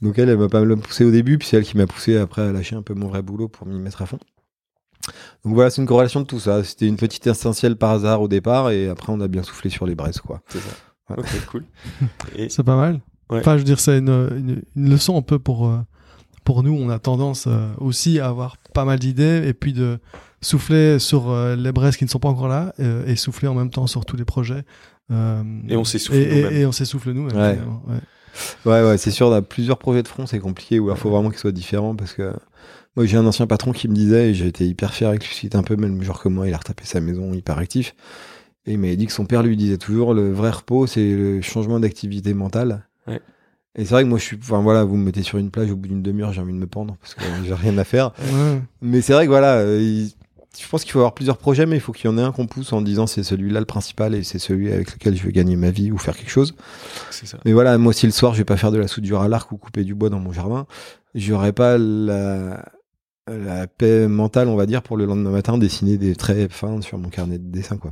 [0.01, 2.17] Donc elle, elle m'a pas mal poussé au début, puis c'est elle qui m'a poussé
[2.17, 4.19] après à lâcher un peu mon vrai boulot pour m'y mettre à fond.
[5.43, 6.63] Donc voilà, c'est une corrélation de tout ça.
[6.63, 9.85] C'était une petite essentielle par hasard au départ, et après on a bien soufflé sur
[9.85, 10.41] les braises quoi.
[10.49, 10.69] C'est ça.
[11.15, 11.63] Ok, cool.
[12.49, 12.99] C'est pas mal.
[13.29, 15.79] Enfin, je veux dire, c'est une, une, leçon un peu pour, euh,
[16.45, 16.73] pour nous.
[16.73, 19.99] On a tendance euh, aussi à avoir pas mal d'idées, et puis de
[20.41, 23.53] souffler sur euh, les braises qui ne sont pas encore là euh, et souffler en
[23.53, 24.63] même temps sur tous les projets.
[25.11, 26.53] Euh, et on s'essouffle nous-mêmes.
[26.53, 27.29] Et, on s'essouffle nous.
[27.29, 27.59] Ouais.
[28.65, 28.83] ouais.
[28.83, 29.29] ouais, c'est sûr.
[29.29, 30.79] Dans plusieurs projets de front, c'est compliqué.
[30.79, 32.33] Ou il faut vraiment qu'ils soient différents parce que
[32.95, 35.33] moi, j'ai un ancien patron qui me disait, et j'ai été hyper fier avec lui,
[35.33, 37.95] c'était un peu même genre que moi, il a retapé sa maison hyper actif.
[38.65, 41.41] Et il m'avait dit que son père lui disait toujours, le vrai repos, c'est le
[41.41, 42.87] changement d'activité mentale.
[43.07, 43.21] Ouais.
[43.75, 45.69] Et c'est vrai que moi, je suis, enfin voilà, vous me mettez sur une plage
[45.69, 48.11] au bout d'une demi-heure, j'ai envie de me pendre parce que j'ai rien à faire.
[48.81, 49.63] Mais c'est vrai que voilà,
[50.59, 52.31] je pense qu'il faut avoir plusieurs projets, mais il faut qu'il y en ait un
[52.31, 55.31] qu'on pousse en disant c'est celui-là le principal et c'est celui avec lequel je veux
[55.31, 56.55] gagner ma vie ou faire quelque chose.
[57.11, 57.37] Ça.
[57.45, 59.51] Mais voilà, moi si le soir je vais pas faire de la soudure à l'arc
[59.51, 60.65] ou couper du bois dans mon jardin,
[61.15, 62.65] j'aurais pas la,
[63.27, 66.97] la paix mentale, on va dire, pour le lendemain matin dessiner des traits fins sur
[66.97, 67.91] mon carnet de dessin, quoi.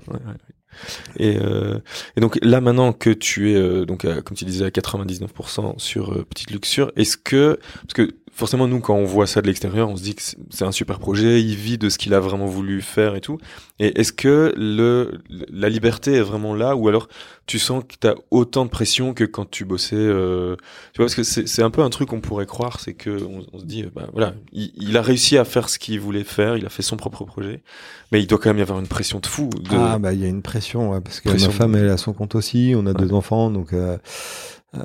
[1.18, 1.80] Et, euh,
[2.18, 6.12] et donc là maintenant que tu es euh, donc comme tu disais à 99% sur
[6.12, 9.90] euh, Petite Luxure, est-ce que parce que forcément nous quand on voit ça de l'extérieur,
[9.90, 12.48] on se dit que c'est un super projet, il vit de ce qu'il a vraiment
[12.48, 13.40] voulu faire et tout.
[13.80, 17.08] Et est-ce que le la liberté est vraiment là ou alors
[17.46, 20.56] tu sens que tu as autant de pression que quand tu bossais euh,
[20.94, 23.60] tu vois parce que c'est un peu un truc qu'on pourrait croire, c'est que on,
[23.60, 26.66] se dit bah voilà, il, il, a réussi à faire ce qu'il voulait faire, il
[26.66, 27.64] a fait son propre projet,
[28.12, 29.50] mais il doit quand même y avoir une pression de fou.
[29.50, 29.76] De...
[29.76, 32.36] Ah bah il y a une pression parce que ma femme elle a son compte
[32.36, 33.98] aussi, on a deux enfants donc euh, euh,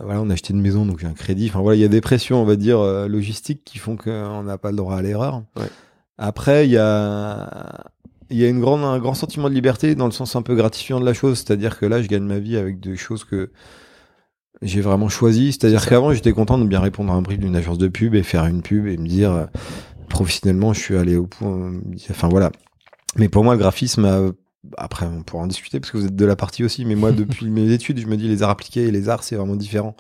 [0.04, 1.48] voilà, on a acheté une maison, donc j'ai un crédit.
[1.48, 4.42] Enfin voilà, il y a des pressions, on va dire, euh, logistiques qui font qu'on
[4.42, 5.42] n'a pas le droit à l'erreur.
[6.18, 7.84] Après, il y a,
[8.30, 10.54] il y a une grande, un grand sentiment de liberté dans le sens un peu
[10.54, 11.38] gratifiant de la chose.
[11.38, 13.50] C'est-à-dire que là, je gagne ma vie avec des choses que
[14.62, 15.52] j'ai vraiment choisi.
[15.52, 18.22] C'est-à-dire qu'avant, j'étais content de bien répondre à un brief d'une agence de pub et
[18.22, 19.46] faire une pub et me dire, euh,
[20.08, 21.72] professionnellement, je suis allé au point.
[22.10, 22.52] Enfin voilà.
[23.16, 24.30] Mais pour moi, le graphisme a
[24.76, 27.12] après, on pourra en discuter parce que vous êtes de la partie aussi, mais moi,
[27.12, 29.96] depuis mes études, je me dis les arts appliqués et les arts, c'est vraiment différent.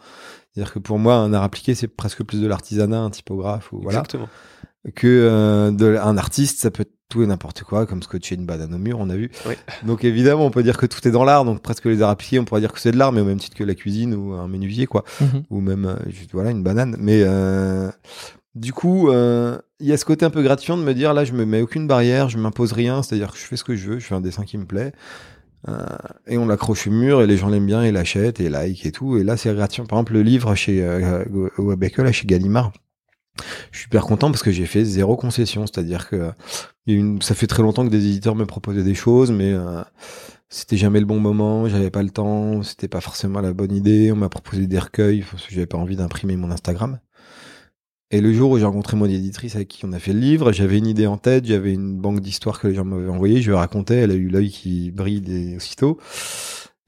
[0.52, 3.80] C'est-à-dire que pour moi, un art appliqué, c'est presque plus de l'artisanat, un typographe, ou
[3.82, 4.00] voilà.
[4.00, 4.28] Exactement.
[4.94, 8.46] Que euh, de, un artiste, ça peut être tout et n'importe quoi, comme scotcher une
[8.46, 9.30] banane au mur, on a vu.
[9.46, 9.54] Oui.
[9.84, 12.38] Donc évidemment, on peut dire que tout est dans l'art, donc presque les arts appliqués,
[12.38, 14.32] on pourrait dire que c'est de l'art, mais au même titre que la cuisine ou
[14.32, 15.42] un menuisier, quoi, mhm.
[15.50, 16.96] ou même euh, juste, voilà une banane.
[16.98, 17.90] Mais euh,
[18.54, 21.24] du coup, euh, il y a ce côté un peu gratifiant de me dire là,
[21.24, 23.90] je me mets aucune barrière, je m'impose rien, c'est-à-dire que je fais ce que je
[23.90, 24.92] veux, je fais un dessin qui me plaît.
[25.68, 25.84] Euh,
[26.26, 28.92] et on l'accroche au mur et les gens l'aiment bien et l'achètent et like et
[28.92, 29.18] tout.
[29.18, 29.86] Et là, c'est gratifiant.
[29.86, 31.24] Par exemple, le livre chez euh,
[31.58, 32.72] là, chez Gallimard,
[33.70, 35.66] je suis super content parce que j'ai fait zéro concession.
[35.66, 36.30] C'est-à-dire que
[37.20, 39.82] ça fait très longtemps que des éditeurs me proposaient des choses, mais euh,
[40.48, 44.10] c'était jamais le bon moment, j'avais pas le temps, c'était pas forcément la bonne idée.
[44.12, 46.98] On m'a proposé des recueils parce que j'avais pas envie d'imprimer mon Instagram.
[48.12, 50.50] Et le jour où j'ai rencontré mon éditrice avec qui on a fait le livre,
[50.50, 53.50] j'avais une idée en tête, j'avais une banque d'histoires que les gens m'avaient envoyé, je
[53.50, 55.98] lui ai raconté, elle a eu l'œil qui brille des aussitôt.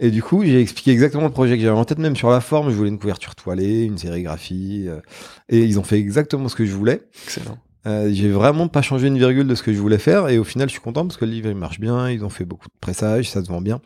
[0.01, 2.41] Et du coup, j'ai expliqué exactement le projet que j'avais en tête, même sur la
[2.41, 2.71] forme.
[2.71, 4.87] Je voulais une couverture toilée, une sérigraphie.
[4.89, 5.01] Euh,
[5.49, 7.03] et ils ont fait exactement ce que je voulais.
[7.25, 7.57] Excellent.
[7.87, 10.29] Euh, j'ai vraiment pas changé une virgule de ce que je voulais faire.
[10.29, 12.11] Et au final, je suis content parce que le livre, il marche bien.
[12.11, 13.81] Ils ont fait beaucoup de pressages, ça se vend bien.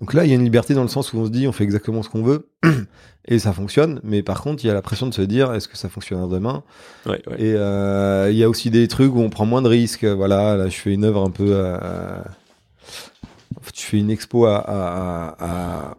[0.00, 1.52] Donc là, il y a une liberté dans le sens où on se dit, on
[1.52, 2.48] fait exactement ce qu'on veut
[3.28, 4.00] et ça fonctionne.
[4.02, 6.26] Mais par contre, il y a la pression de se dire, est-ce que ça fonctionnera
[6.28, 6.62] demain?
[7.06, 7.36] Ouais, ouais.
[7.38, 10.04] Et euh, il y a aussi des trucs où on prend moins de risques.
[10.04, 11.48] Voilà, là, je fais une œuvre un peu.
[11.48, 12.22] Euh,
[13.74, 15.96] je fais une expo à, à, à,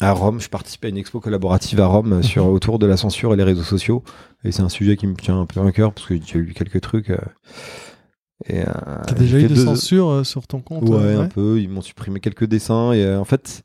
[0.00, 0.40] à Rome.
[0.40, 2.52] Je participe à une expo collaborative à Rome sur mhm.
[2.52, 4.02] autour de la censure et les réseaux sociaux.
[4.44, 6.54] Et c'est un sujet qui me tient un peu à cœur parce que j'ai lu
[6.54, 7.10] quelques trucs.
[7.10, 7.18] Euh,
[8.46, 8.64] et, euh,
[9.06, 11.60] T'as déjà eu de censure euh, sur ton compte ouais, euh, un peu.
[11.60, 12.92] Ils m'ont supprimé quelques dessins.
[12.92, 13.64] Et en fait,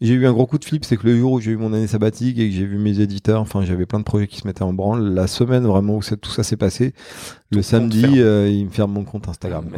[0.00, 0.84] j'ai eu un gros coup de flip.
[0.84, 3.00] C'est que le jour où j'ai eu mon année sabbatique et que j'ai vu mes
[3.00, 5.12] éditeurs, enfin, j'avais plein de projets qui se mettaient en branle.
[5.12, 6.94] La semaine vraiment où tout ça s'est passé,
[7.50, 9.68] le samedi, ils me ferment mon compte Instagram.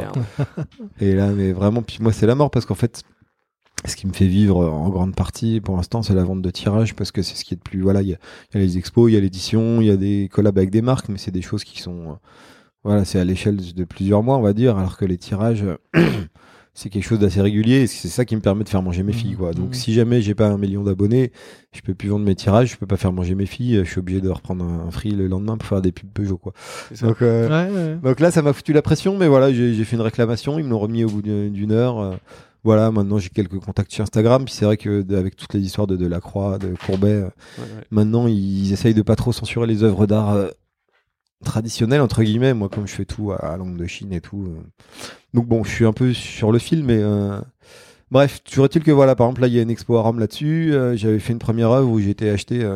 [1.01, 3.03] et là, mais vraiment, puis moi, c'est la mort parce qu'en fait,
[3.87, 6.95] ce qui me fait vivre en grande partie pour l'instant c'est la vente de tirages
[6.95, 9.11] parce que c'est ce qui est de plus voilà il y, y a, les expos
[9.11, 11.43] il y a l'édition il y a des collabs avec des marques mais c'est des
[11.43, 12.17] choses qui sont
[12.85, 15.65] voilà, c'est à l'échelle de plusieurs mois, on va dire, alors que les tirages,
[16.75, 19.13] c'est quelque chose d'assez régulier et c'est ça qui me permet de faire manger mes
[19.13, 19.53] filles, quoi.
[19.53, 19.75] Donc, mmh.
[19.75, 21.33] si jamais j'ai pas un million d'abonnés,
[21.73, 24.01] je peux plus vendre mes tirages, je peux pas faire manger mes filles, je suis
[24.01, 26.53] obligé de reprendre un free le lendemain pour faire des pubs Peugeot, quoi.
[27.01, 30.59] Donc, euh, donc là, ça m'a foutu la pression, mais voilà, j'ai fait une réclamation,
[30.59, 31.99] ils me l'ont remis au bout d'une heure.
[32.01, 32.17] Euh,
[32.65, 34.47] voilà, maintenant j'ai quelques contacts sur Instagram.
[34.47, 37.29] Puis c'est vrai que avec toutes les histoires de Delacroix, de Courbet, euh,
[37.91, 40.35] maintenant ils essayent de pas trop censurer les œuvres d'art
[41.45, 44.63] traditionnel entre guillemets moi comme je fais tout à, langue de Chine et tout euh.
[45.33, 47.41] donc bon je suis un peu sur le fil mais euh...
[48.11, 50.19] bref toujours est-il que voilà par exemple là il y a une expo à Rome
[50.19, 52.69] là-dessus euh, j'avais fait une première œuvre où été acheté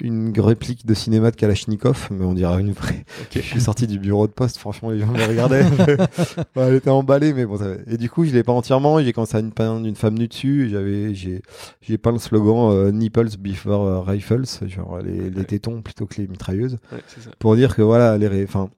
[0.00, 3.04] une réplique de cinéma de Kalachnikov, mais on dirait une vraie.
[3.34, 5.64] Je suis sorti du bureau de poste, franchement, les gens me regardaient.
[6.56, 7.58] elle était emballée, mais bon.
[7.58, 7.66] Ça...
[7.86, 9.00] Et du coup, je l'ai pas entièrement.
[9.02, 10.68] J'ai commencé à une peindre une femme nue dessus.
[10.70, 11.42] J'avais, j'ai,
[11.80, 16.20] j'ai peint le slogan euh, Nipples before euh, rifles, genre les, les, tétons plutôt que
[16.20, 17.30] les mitrailleuses, ouais, ça.
[17.38, 18.70] pour dire que voilà, les, enfin.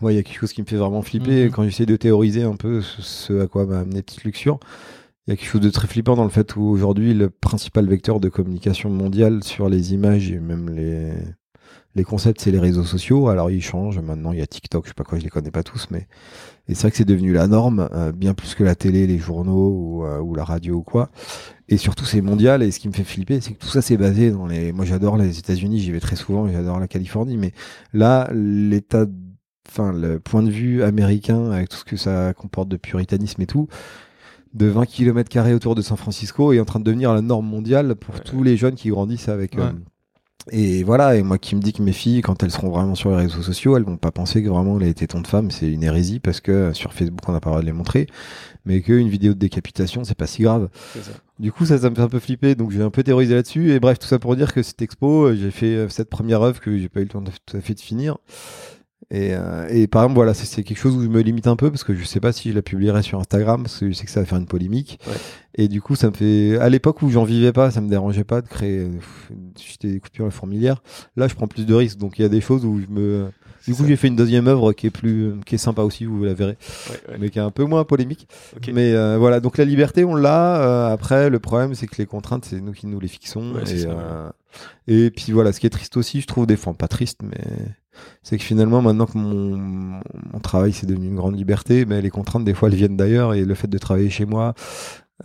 [0.00, 1.50] Ouais, il y a quelque chose qui me fait vraiment flipper mm-hmm.
[1.50, 4.58] quand j'essaie de théoriser un peu ce, ce à quoi m'a amené Petite Luxure
[5.26, 7.86] il y a quelque chose de très flippant dans le fait où aujourd'hui le principal
[7.86, 11.12] vecteur de communication mondiale sur les images et même les
[11.94, 13.28] les concepts c'est les réseaux sociaux.
[13.28, 14.00] Alors ils changent.
[14.00, 14.84] Maintenant il y a TikTok.
[14.84, 16.08] Je sais pas quoi je les connais pas tous mais
[16.68, 19.68] c'est vrai que c'est devenu la norme euh, bien plus que la télé les journaux
[19.68, 21.10] ou, euh, ou la radio ou quoi.
[21.68, 22.62] Et surtout c'est mondial.
[22.64, 24.84] Et ce qui me fait flipper c'est que tout ça c'est basé dans les moi
[24.84, 25.78] j'adore les États-Unis.
[25.78, 27.36] J'y vais très souvent j'adore la Californie.
[27.36, 27.52] Mais
[27.92, 29.06] là l'état
[29.68, 33.46] enfin le point de vue américain avec tout ce que ça comporte de puritanisme et
[33.46, 33.68] tout
[34.54, 37.94] de 20 km autour de San Francisco est en train de devenir la norme mondiale
[37.94, 39.72] pour tous les jeunes qui grandissent avec, euh,
[40.50, 43.10] Et voilà, et moi qui me dis que mes filles, quand elles seront vraiment sur
[43.10, 45.82] les réseaux sociaux, elles vont pas penser que vraiment les tétons de femme, c'est une
[45.82, 48.06] hérésie parce que sur Facebook on n'a pas le droit de les montrer,
[48.66, 50.68] mais qu'une vidéo de décapitation, c'est pas si grave.
[51.38, 53.72] Du coup, ça, ça me fait un peu flipper, donc j'ai un peu terrorisé là-dessus.
[53.72, 56.76] Et bref, tout ça pour dire que cette expo, j'ai fait cette première œuvre que
[56.78, 58.18] j'ai pas eu le temps de, tout à fait de finir.
[59.10, 61.70] Et, euh, et, par exemple, voilà, c'est quelque chose où je me limite un peu
[61.70, 64.04] parce que je sais pas si je la publierai sur Instagram parce que je sais
[64.04, 64.98] que ça va faire une polémique.
[65.06, 65.14] Ouais.
[65.54, 66.58] Et du coup, ça me fait.
[66.58, 68.88] À l'époque où j'en vivais pas, ça me dérangeait pas de créer.
[69.58, 70.82] J'étais des coupures fourmilières.
[71.16, 71.98] Là, je prends plus de risques.
[71.98, 73.26] Donc, il y a des choses où je me.
[73.66, 76.24] Du coup, j'ai fait une deuxième œuvre qui est plus, qui est sympa aussi, vous
[76.24, 76.56] la verrez,
[76.90, 78.26] ouais, mais qui est un peu moins polémique.
[78.56, 78.72] Okay.
[78.72, 80.62] Mais euh, voilà, donc la liberté, on l'a.
[80.62, 83.54] Euh, après, le problème, c'est que les contraintes, c'est nous qui nous les fixons.
[83.60, 84.30] et, ça, euh,
[84.88, 87.44] et puis voilà, ce qui est triste aussi, je trouve des fois pas triste, mais
[88.22, 92.10] c'est que finalement, maintenant que mon, mon travail c'est devenu une grande liberté, mais les
[92.10, 94.54] contraintes des fois elles viennent d'ailleurs et le fait de travailler chez moi,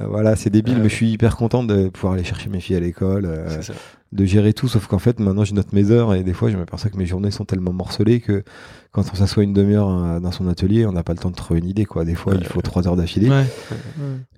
[0.01, 2.75] euh, voilà, c'est débile, mais je suis hyper content de pouvoir aller chercher mes filles
[2.75, 3.61] à l'école, euh,
[4.11, 4.67] de gérer tout.
[4.67, 7.05] Sauf qu'en fait, maintenant, je note mes heures et des fois, je m'aperçois que mes
[7.05, 8.43] journées sont tellement morcelées que
[8.91, 11.35] quand on s'assoit une demi-heure euh, dans son atelier, on n'a pas le temps de
[11.35, 11.85] trouver une idée.
[11.85, 12.05] Quoi.
[12.05, 13.31] Des fois, il faut trois heures d'affilée.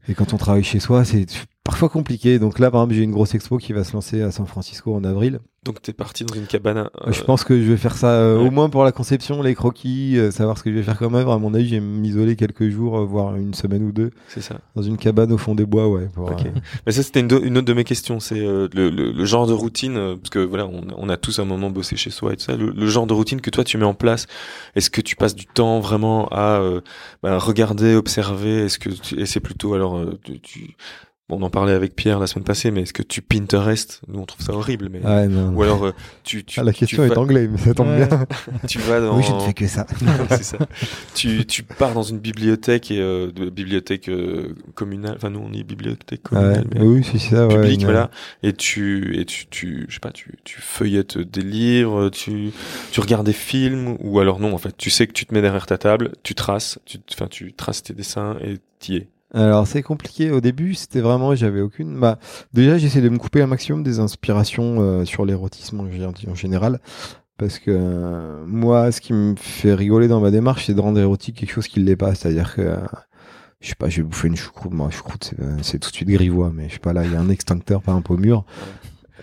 [0.07, 1.25] Et quand on travaille chez soi, c'est
[1.69, 2.39] parfois compliqué.
[2.39, 4.91] Donc là, par exemple, j'ai une grosse expo qui va se lancer à San Francisco
[4.95, 5.39] en avril.
[5.65, 6.77] Donc t'es parti dans une cabane.
[6.77, 7.11] Euh...
[7.11, 10.17] Je pense que je vais faire ça euh, au moins pour la conception, les croquis,
[10.17, 11.31] euh, savoir ce que je vais faire comme œuvre.
[11.31, 14.09] À mon avis, je vais m'isoler quelques jours, euh, voire une semaine ou deux.
[14.29, 14.61] C'est ça.
[14.75, 16.07] Dans une cabane au fond des bois, ouais.
[16.15, 16.31] Pour,
[16.87, 18.19] Mais ça, c'était une, une, autre de mes questions.
[18.19, 21.45] C'est le, le, le, genre de routine, parce que voilà, on, on, a tous un
[21.45, 22.55] moment bossé chez soi et tout ça.
[22.55, 24.25] Le, genre de routine que toi tu mets en place.
[24.75, 26.63] Est-ce que tu passes du temps vraiment à
[27.21, 28.63] bah, regarder, observer?
[28.63, 29.19] Est-ce que tu...
[29.19, 30.75] et c'est plutôt alors tu, tu
[31.29, 34.01] on en parlait avec Pierre la semaine passée, mais est-ce que tu Pinterest?
[34.07, 35.91] Nous, on trouve ça horrible, mais ouais, non, ou alors euh,
[36.23, 37.19] tu, tu ah, la question est vas...
[37.19, 38.07] anglais, mais ça tombe bien.
[38.67, 39.85] tu vas dans oui, je ne fais que ça.
[40.29, 40.57] c'est ça.
[41.13, 45.15] Tu tu pars dans une bibliothèque et euh, de bibliothèque euh, communale.
[45.17, 46.79] Enfin, nous on dit bibliothèque communale, ouais.
[46.79, 47.47] mais oui, c'est ça.
[47.47, 48.09] Public, ouais, voilà.
[48.41, 52.51] Et tu et tu tu je sais pas, tu tu feuillettes des livres, tu
[52.91, 55.41] tu regardes des films ou alors non, en fait, tu sais que tu te mets
[55.41, 59.07] derrière ta table, tu traces, tu enfin tu traces tes dessins et t'y es.
[59.33, 60.31] Alors c'est compliqué.
[60.31, 62.17] Au début, c'était vraiment j'avais aucune bah
[62.53, 66.79] déjà j'essaie de me couper un maximum des inspirations euh, sur l'érotisme en, général.
[67.37, 70.99] Parce que euh, moi ce qui me fait rigoler dans ma démarche c'est de rendre
[70.99, 72.75] érotique quelque chose qui ne l'est pas, c'est-à-dire que
[73.61, 76.51] je sais pas, je vais bouffer une choucroute, moi choucroute c'est tout de suite grivois
[76.53, 78.03] mais je sais pas là, il y a un extincteur par un.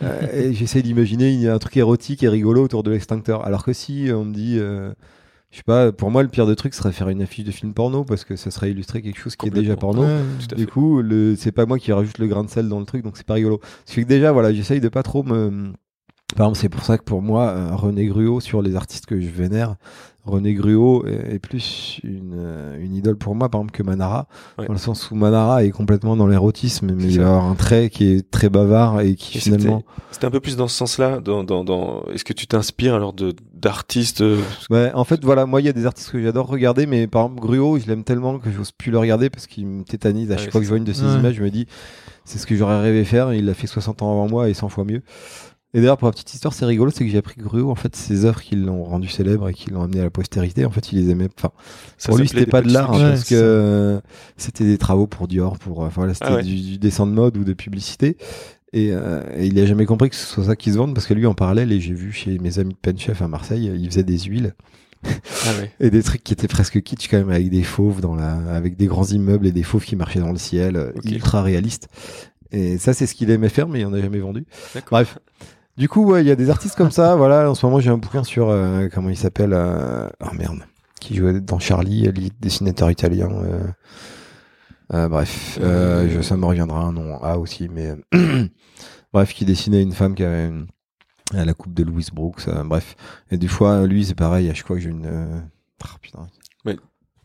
[0.02, 3.46] Euh, et j'essaie d'imaginer un truc érotique et rigolo autour de l'extincteur.
[3.46, 4.58] Alors que si on me dit
[5.50, 7.72] je sais pas, pour moi, le pire de truc serait faire une affiche de film
[7.72, 10.02] porno parce que ça serait illustrer quelque chose qui est déjà porno.
[10.02, 11.02] Ouais, du coup,
[11.36, 13.34] c'est pas moi qui rajoute le grain de sel dans le truc, donc c'est pas
[13.34, 13.60] rigolo.
[13.84, 15.72] C'est que déjà, voilà, j'essaye de pas trop me.
[16.34, 19.20] Par exemple, c'est pour ça que pour moi, euh, René Gruot, sur les artistes que
[19.20, 19.76] je vénère,
[20.24, 24.26] René Gruot est, plus une, euh, une, idole pour moi, par exemple, que Manara,
[24.58, 24.66] ouais.
[24.66, 27.90] dans le sens où Manara est complètement dans l'érotisme, mais il va avoir un trait
[27.90, 29.84] qui est très bavard et qui et finalement.
[30.10, 31.20] C'était un peu plus dans ce sens-là.
[31.20, 32.04] Dans, dans, dans...
[32.06, 34.40] Est-ce que tu t'inspires alors de d'artistes euh,
[34.70, 37.24] Ouais, en fait, voilà, moi, il y a des artistes que j'adore regarder, mais par
[37.24, 40.30] exemple, Gruot, je l'aime tellement que j'ose plus le regarder parce qu'il me tétanise.
[40.30, 41.14] À chaque fois que je vois une de ses ouais.
[41.18, 41.66] images, je me dis,
[42.24, 43.32] c'est ce que j'aurais rêvé faire.
[43.32, 45.02] Il l'a fait 60 ans avant moi et 100 fois mieux.
[45.74, 47.74] Et d'ailleurs, pour la petite histoire, c'est rigolo, c'est que j'ai appris que Gruot, en
[47.74, 50.70] fait, ses œuvres qui l'ont rendu célèbre et qui l'ont amené à la postérité, en
[50.70, 51.28] fait, il les aimait.
[51.36, 51.50] Enfin,
[51.98, 54.00] Ça pour lui, c'était pas de l'art, hein, Ouais, parce c'est que euh,
[54.38, 56.42] c'était des travaux pour Dior, pour, enfin, voilà, c'était Ah ouais.
[56.42, 58.16] du, du dessin de mode ou de publicité.
[58.76, 61.06] Et, euh, et il a jamais compris que ce soit ça qui se vende, parce
[61.06, 63.86] que lui, en parallèle, et j'ai vu chez mes amis de Penchef à Marseille, il
[63.88, 64.54] faisait des huiles.
[65.02, 65.52] Ah.
[65.80, 68.76] Et des trucs qui étaient presque kitsch quand même, avec des fauves dans la, avec
[68.76, 71.88] des grands immeubles et des fauves qui marchaient dans le ciel, euh, ultra réalistes.
[72.52, 74.44] Et ça, c'est ce qu'il aimait faire, mais il en a jamais vendu.
[74.90, 75.18] Bref.
[75.78, 77.16] Du coup, ouais, il y a des artistes comme ça.
[77.16, 79.52] Voilà, en ce moment, j'ai un bouquin sur euh, comment il s'appelle.
[79.54, 80.08] Euh...
[80.22, 80.58] Oh merde,
[81.00, 83.30] qui jouait dans Charlie, le dessinateur italien.
[83.30, 83.60] Euh...
[84.94, 87.94] euh, bref, euh, je, ça me reviendra un nom A aussi, mais
[89.12, 90.66] bref, qui dessinait une femme qui avait une...
[91.34, 92.46] à la coupe de Louis Brooks.
[92.48, 92.96] euh, bref,
[93.30, 94.50] et des fois, lui, c'est pareil.
[94.54, 95.42] Chaque fois que j'ai une
[96.00, 96.26] putain.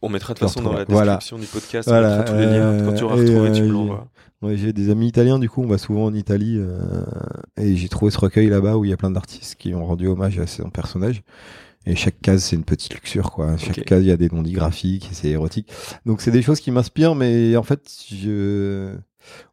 [0.03, 0.83] On mettra de Je toute façon dans la.
[0.85, 1.17] Voilà.
[1.17, 2.83] description du podcast Voilà, tous les liens.
[2.83, 4.07] Quand tu auras retrouvé, et, tu me l'envoies.
[4.41, 6.59] Ouais, j'ai des amis italiens, du coup, on va souvent en Italie,
[7.57, 10.07] et j'ai trouvé ce recueil là-bas où il y a plein d'artistes qui ont rendu
[10.07, 11.21] hommage à son personnage.
[11.85, 13.57] Et chaque case, c'est une petite luxure, quoi.
[13.57, 15.67] Chaque case, il y a des noms graphiques, et c'est érotique.
[16.05, 18.93] Donc, c'est des choses qui m'inspirent, mais en fait, je,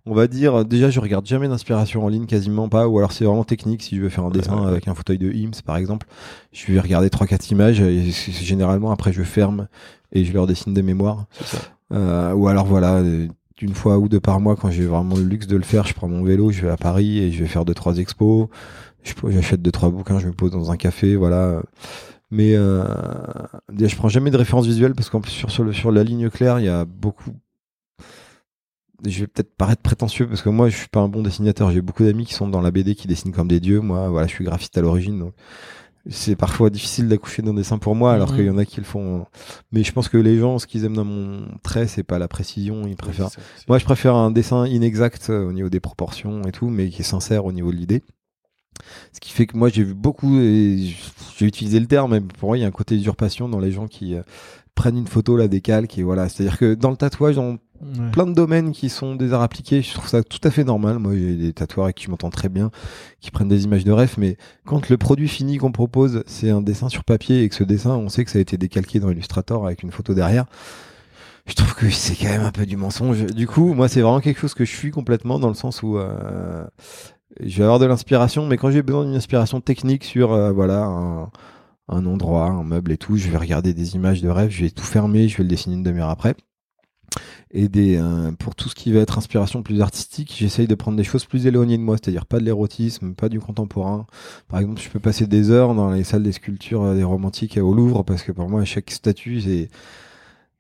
[0.05, 3.25] on va dire, déjà, je regarde jamais d'inspiration en ligne, quasiment pas, ou alors c'est
[3.25, 3.83] vraiment technique.
[3.83, 4.69] Si je veux faire un dessin ouais.
[4.69, 6.07] avec un fauteuil de Ims, par exemple,
[6.53, 9.69] je vais regarder trois, quatre images, et généralement, après, je ferme
[10.12, 11.27] et je leur dessine des mémoires.
[11.43, 11.59] Ça.
[11.93, 13.27] Euh, ou alors voilà, euh,
[13.62, 15.95] une fois ou deux par mois, quand j'ai vraiment le luxe de le faire, je
[15.95, 18.49] prends mon vélo, je vais à Paris et je vais faire deux trois expos.
[19.29, 21.62] J'achète deux trois bouquins, je me pose dans un café, voilà.
[22.31, 22.85] Mais euh,
[23.79, 26.29] je prends jamais de référence visuelle parce qu'en plus sur, sur, le, sur la ligne
[26.29, 27.33] claire, il y a beaucoup.
[29.07, 31.71] je vais peut-être paraître prétentieux parce que moi je suis pas un bon dessinateur.
[31.71, 33.81] J'ai beaucoup d'amis qui sont dans la BD qui dessinent comme des dieux.
[33.81, 35.35] Moi, voilà, je suis graphiste à l'origine, donc
[36.11, 38.85] c'est parfois difficile d'accoucher d'un dessin pour moi, alors qu'il y en a qui le
[38.85, 39.27] font.
[39.73, 42.29] Mais je pense que les gens, ce qu'ils aiment dans mon trait, c'est pas la
[42.29, 42.87] précision.
[42.87, 43.31] Ils préfèrent.
[43.69, 47.03] Moi, je préfère un dessin inexact euh, au niveau des proportions et tout, mais qui
[47.03, 48.03] est sincère au niveau de l'idée.
[49.12, 50.95] Ce qui fait que moi, j'ai vu beaucoup, et
[51.37, 53.73] j'ai utilisé le terme, mais pour moi, il y a un côté usurpation dans les
[53.73, 54.23] gens qui euh,
[54.75, 56.29] prennent une photo, la décalquent, et voilà.
[56.29, 57.59] C'est-à-dire que dans le tatouage, dans
[58.12, 60.99] plein de domaines qui sont des arts appliqués, je trouve ça tout à fait normal.
[60.99, 62.71] Moi, j'ai des tatoueurs avec qui je m'entends très bien,
[63.21, 66.61] qui prennent des images de rêve, mais quand le produit fini qu'on propose, c'est un
[66.61, 69.11] dessin sur papier et que ce dessin, on sait que ça a été décalqué dans
[69.11, 70.47] Illustrator avec une photo derrière,
[71.47, 73.25] je trouve que c'est quand même un peu du mensonge.
[73.27, 75.99] Du coup, moi, c'est vraiment quelque chose que je suis complètement dans le sens où
[75.99, 76.64] euh,
[77.41, 80.85] je vais avoir de l'inspiration, mais quand j'ai besoin d'une inspiration technique sur, euh, voilà,
[81.88, 84.71] un, endroit, un meuble et tout, je vais regarder des images de rêve, je vais
[84.71, 86.35] tout fermer, je vais le dessiner une demi-heure après
[87.51, 90.97] et des euh, pour tout ce qui va être inspiration plus artistique, j'essaye de prendre
[90.97, 94.07] des choses plus éloignées de moi, c'est-à-dire pas de l'érotisme, pas du contemporain.
[94.49, 97.57] Par exemple, je peux passer des heures dans les salles des sculptures euh, des romantiques
[97.57, 99.71] au Louvre parce que pour moi chaque statue c'est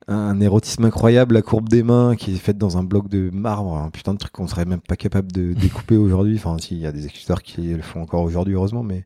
[0.08, 3.76] un érotisme incroyable, la courbe des mains qui est faite dans un bloc de marbre,
[3.76, 6.36] un putain de truc qu'on serait même pas capable de découper aujourd'hui.
[6.36, 9.04] Enfin, s'il y a des sculpteurs qui le font encore aujourd'hui, heureusement, mais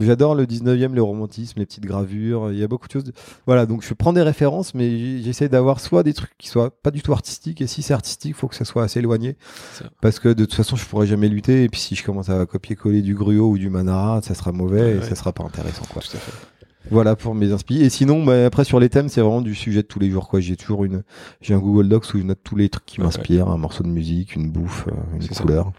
[0.00, 3.12] j'adore le 19e, le romantisme, les petites gravures, il y a beaucoup de choses.
[3.46, 6.90] Voilà, donc je prends des références, mais j'essaie d'avoir soit des trucs qui soient pas
[6.90, 9.36] du tout artistiques, et si c'est artistique, il faut que ça soit assez éloigné.
[10.00, 12.44] Parce que de toute façon, je pourrais jamais lutter, et puis si je commence à
[12.46, 16.02] copier-coller du gruau ou du manara, ça sera mauvais, et ça sera pas intéressant, quoi.
[16.90, 17.86] Voilà pour mes inspirations.
[17.86, 20.28] Et sinon, bah, après sur les thèmes, c'est vraiment du sujet de tous les jours.
[20.28, 20.40] Quoi.
[20.40, 21.02] J'ai toujours une,
[21.40, 23.88] j'ai un Google Docs où je note tous les trucs qui m'inspirent, un morceau de
[23.88, 25.72] musique, une bouffe, euh, une couleur.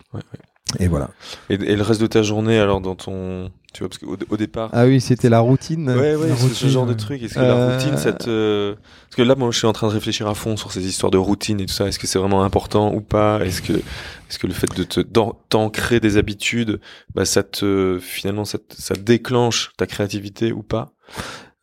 [0.79, 1.11] Et voilà.
[1.49, 4.69] Et, le reste de ta journée, alors dans ton, tu vois, parce qu'au au départ.
[4.73, 5.89] Ah oui, c'était la routine.
[5.89, 7.21] Ouais, ouais, ce genre de truc.
[7.21, 9.87] Est-ce que la euh, routine, ça te, parce que là, moi, je suis en train
[9.87, 11.87] de réfléchir à fond sur ces histoires de routine et tout ça.
[11.87, 13.39] Est-ce que c'est vraiment important ou pas?
[13.45, 15.01] Est-ce que, est-ce que le fait de te
[15.49, 16.79] t'ancrer des habitudes,
[17.13, 20.94] bah, ça te, finalement, ça, ça déclenche ta créativité ou pas?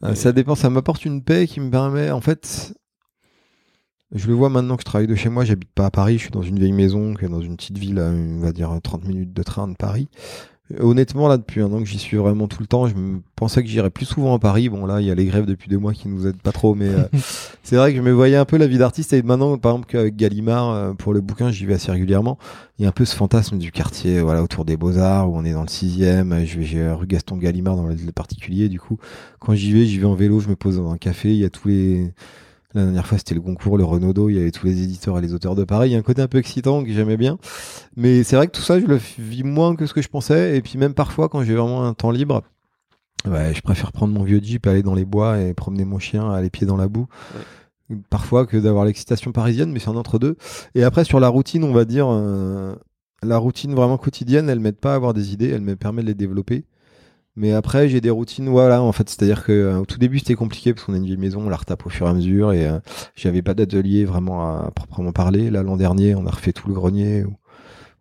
[0.04, 0.54] Euh, Ça dépend.
[0.54, 2.74] Ça m'apporte une paix qui me permet, en fait,
[4.14, 6.24] je le vois maintenant que je travaille de chez moi, j'habite pas à Paris, je
[6.24, 8.76] suis dans une vieille maison qui est dans une petite ville à, on va dire,
[8.82, 10.08] 30 minutes de train de Paris.
[10.80, 13.62] Honnêtement, là, depuis un an que j'y suis vraiment tout le temps, je me pensais
[13.62, 14.68] que j'irais plus souvent à Paris.
[14.68, 16.74] Bon, là, il y a les grèves depuis deux mois qui nous aident pas trop,
[16.74, 17.04] mais euh,
[17.62, 19.12] c'est vrai que je me voyais un peu la vie d'artiste.
[19.12, 22.38] Et maintenant, par exemple, qu'avec Gallimard, euh, pour le bouquin, j'y vais assez régulièrement.
[22.78, 25.44] Il y a un peu ce fantasme du quartier, voilà, autour des Beaux-Arts, où on
[25.44, 26.44] est dans le sixième.
[26.44, 28.68] Je vais, j'ai rue Gaston Gallimard dans le particulier.
[28.68, 28.98] Du coup,
[29.40, 31.30] quand j'y vais, j'y vais en vélo, je me pose dans un café.
[31.30, 32.12] Il y a tous les,
[32.74, 35.20] la dernière fois, c'était le Goncourt, le Renaudot, il y avait tous les éditeurs et
[35.20, 35.90] les auteurs de Paris.
[35.90, 37.38] Il y a un côté un peu excitant que j'aimais bien.
[37.96, 40.56] Mais c'est vrai que tout ça, je le vis moins que ce que je pensais.
[40.56, 42.42] Et puis même parfois, quand j'ai vraiment un temps libre,
[43.26, 46.30] ouais, je préfère prendre mon vieux Jeep, aller dans les bois et promener mon chien,
[46.30, 47.06] aller pied dans la boue.
[48.08, 50.36] Parfois que d'avoir l'excitation parisienne, mais c'est un entre-deux.
[50.74, 52.74] Et après, sur la routine, on va dire, euh,
[53.22, 56.06] la routine vraiment quotidienne, elle m'aide pas à avoir des idées, elle me permet de
[56.06, 56.64] les développer.
[57.34, 60.34] Mais après, j'ai des routines, voilà, en fait, c'est-à-dire que euh, au tout début, c'était
[60.34, 62.52] compliqué parce qu'on a une vieille maison, on la retape au fur et à mesure
[62.52, 62.78] et euh,
[63.14, 65.50] j'avais pas d'atelier vraiment à, proprement parler.
[65.50, 67.34] Là, l'an dernier, on a refait tout le grenier où,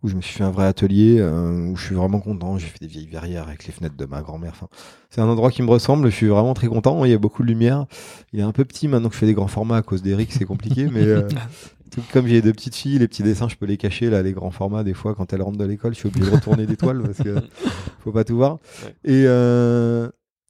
[0.04, 2.58] où je me suis fait un vrai atelier euh, où je suis vraiment content.
[2.58, 4.52] J'ai fait des vieilles verrières avec les fenêtres de ma grand-mère.
[4.52, 4.68] Enfin,
[5.10, 6.10] c'est un endroit qui me ressemble.
[6.10, 7.06] Je suis vraiment très content.
[7.06, 7.86] Il y a beaucoup de lumière.
[8.34, 10.34] Il est un peu petit maintenant que je fais des grands formats à cause d'Eric,
[10.34, 11.06] c'est compliqué, mais
[12.12, 14.52] comme j'ai deux petites filles, les petits dessins, je peux les cacher, là, les grands
[14.52, 17.02] formats, des fois, quand elles rentrent de l'école, je suis obligé de retourner des toiles
[17.02, 17.36] parce que
[18.04, 18.60] faut pas tout voir.
[19.04, 20.10] Et, euh,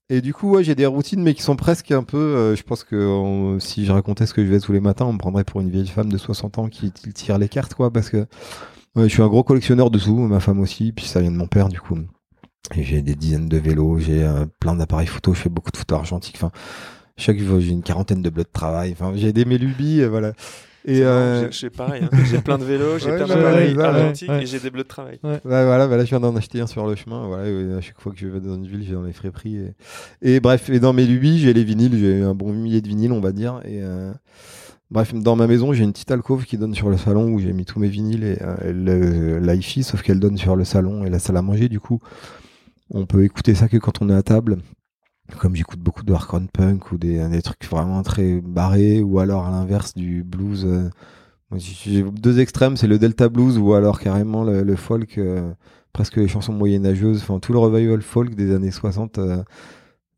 [0.09, 2.63] et du coup, ouais, j'ai des routines, mais qui sont presque un peu, euh, je
[2.63, 5.43] pense que si je racontais ce que je fais tous les matins, on me prendrait
[5.43, 8.25] pour une vieille femme de 60 ans qui, tire les cartes, quoi, parce que
[8.95, 11.47] je suis un gros collectionneur de tout, ma femme aussi, puis ça vient de mon
[11.47, 11.97] père, du coup.
[12.75, 15.99] J'ai des dizaines de vélos, j'ai euh, plein d'appareils photo, je fais beaucoup de photos
[15.99, 16.51] argentiques, enfin,
[17.17, 20.33] chaque j'ai une quarantaine de bleus de travail, enfin, j'ai des mélubies, voilà.
[20.85, 21.51] Et euh...
[21.51, 22.17] j'ai pareil, hein.
[22.25, 25.19] j'ai plein de vélos, j'ai plein d'appareils argentiques et j'ai des bleus de travail.
[25.23, 25.39] Ouais.
[25.43, 27.27] voilà, bah là je viens d'en acheter un sur le chemin.
[27.27, 29.57] Voilà, à chaque fois que je vais dans une ville, j'ai dans les friperies.
[30.21, 30.35] Et...
[30.35, 33.11] et bref, et dans mes lubies, j'ai les vinyles, j'ai un bon millier de vinyles,
[33.11, 33.61] on va dire.
[33.65, 34.11] Et euh...
[34.89, 37.53] bref, dans ma maison, j'ai une petite alcôve qui donne sur le salon où j'ai
[37.53, 41.19] mis tous mes vinyles et euh, l'iFi, sauf qu'elle donne sur le salon et la
[41.19, 41.69] salle à manger.
[41.69, 41.99] Du coup,
[42.89, 44.57] on peut écouter ça que quand on est à table
[45.37, 49.45] comme j'écoute beaucoup de hardcore punk ou des, des, trucs vraiment très barrés ou alors
[49.45, 50.89] à l'inverse du blues euh,
[51.55, 55.51] j'ai deux extrêmes c'est le delta blues ou alors carrément le, folk euh,
[55.93, 59.43] presque les chansons moyenâgeuses enfin tout le revival folk des années 60 euh,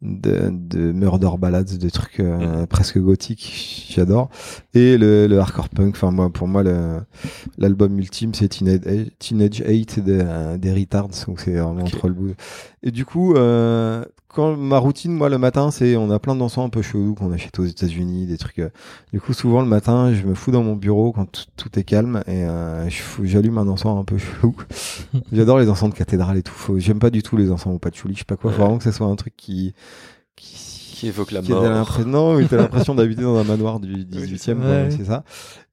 [0.01, 2.67] de, de murder ballads de trucs mm.
[2.67, 4.29] presque gothiques j'adore.
[4.73, 6.61] Et le, le, hardcore punk enfin moi pour moi
[7.57, 8.81] l'album ultime c'est Teenage,
[9.17, 12.35] Teenage Hate des, des Retards donc c'est vraiment trop le blues.
[12.83, 13.33] Et du coup
[14.33, 17.31] quand ma routine, moi, le matin, c'est on a plein d'encens un peu chelous qu'on
[17.31, 18.59] achète aux États-Unis, des trucs.
[18.59, 18.69] Euh,
[19.11, 22.23] du coup, souvent le matin, je me fous dans mon bureau quand tout est calme
[22.27, 22.89] et euh,
[23.23, 24.55] j'allume un encens un peu chelou.
[25.31, 26.53] J'adore les encens de cathédrale et tout.
[26.77, 28.13] J'aime pas du tout les encens au patchouli.
[28.15, 28.51] Je sais pas quoi.
[28.51, 29.73] Faut vraiment que ce soit un truc qui
[30.35, 31.99] qui, évoque la mort.
[32.05, 35.23] Non, t'as l'impression d'habiter dans un manoir du 18e, c'est ça.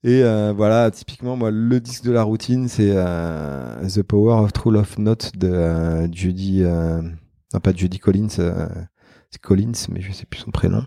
[0.02, 4.52] Et euh, voilà, typiquement, moi, le disque de la routine, c'est euh, The Power of
[4.52, 6.64] True Love Note de euh, Judy
[7.54, 8.68] non pas Judy Collins, euh,
[9.30, 10.84] c'est Collins, mais je sais plus son prénom.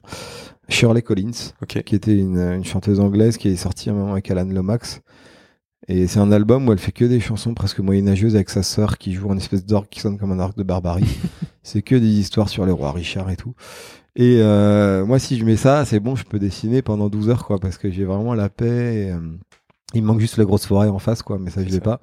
[0.69, 4.45] Shirley Collins, qui était une, une, chanteuse anglaise qui est sortie un moment avec Alan
[4.45, 5.01] Lomax.
[5.89, 8.97] Et c'est un album où elle fait que des chansons presque moyenâgeuses avec sa sœur
[8.97, 11.17] qui joue en espèce d'orgue qui sonne comme un arc de barbarie.
[11.63, 13.53] c'est que des histoires sur les rois Richard et tout.
[14.15, 17.45] Et euh, moi, si je mets ça, c'est bon, je peux dessiner pendant 12 heures,
[17.45, 19.07] quoi, parce que j'ai vraiment la paix.
[19.07, 19.19] Et, euh,
[19.93, 21.99] il me manque juste la grosse forêt en face, quoi, mais ça, je l'ai pas.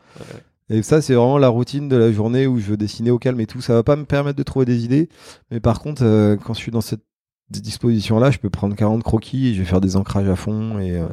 [0.70, 3.40] Et ça, c'est vraiment la routine de la journée où je veux dessiner au calme
[3.40, 3.60] et tout.
[3.60, 5.08] Ça va pas me permettre de trouver des idées.
[5.50, 7.02] Mais par contre, euh, quand je suis dans cette
[7.50, 10.96] disposition-là, je peux prendre 40 croquis et je vais faire des ancrages à fond et,
[10.96, 11.08] euh,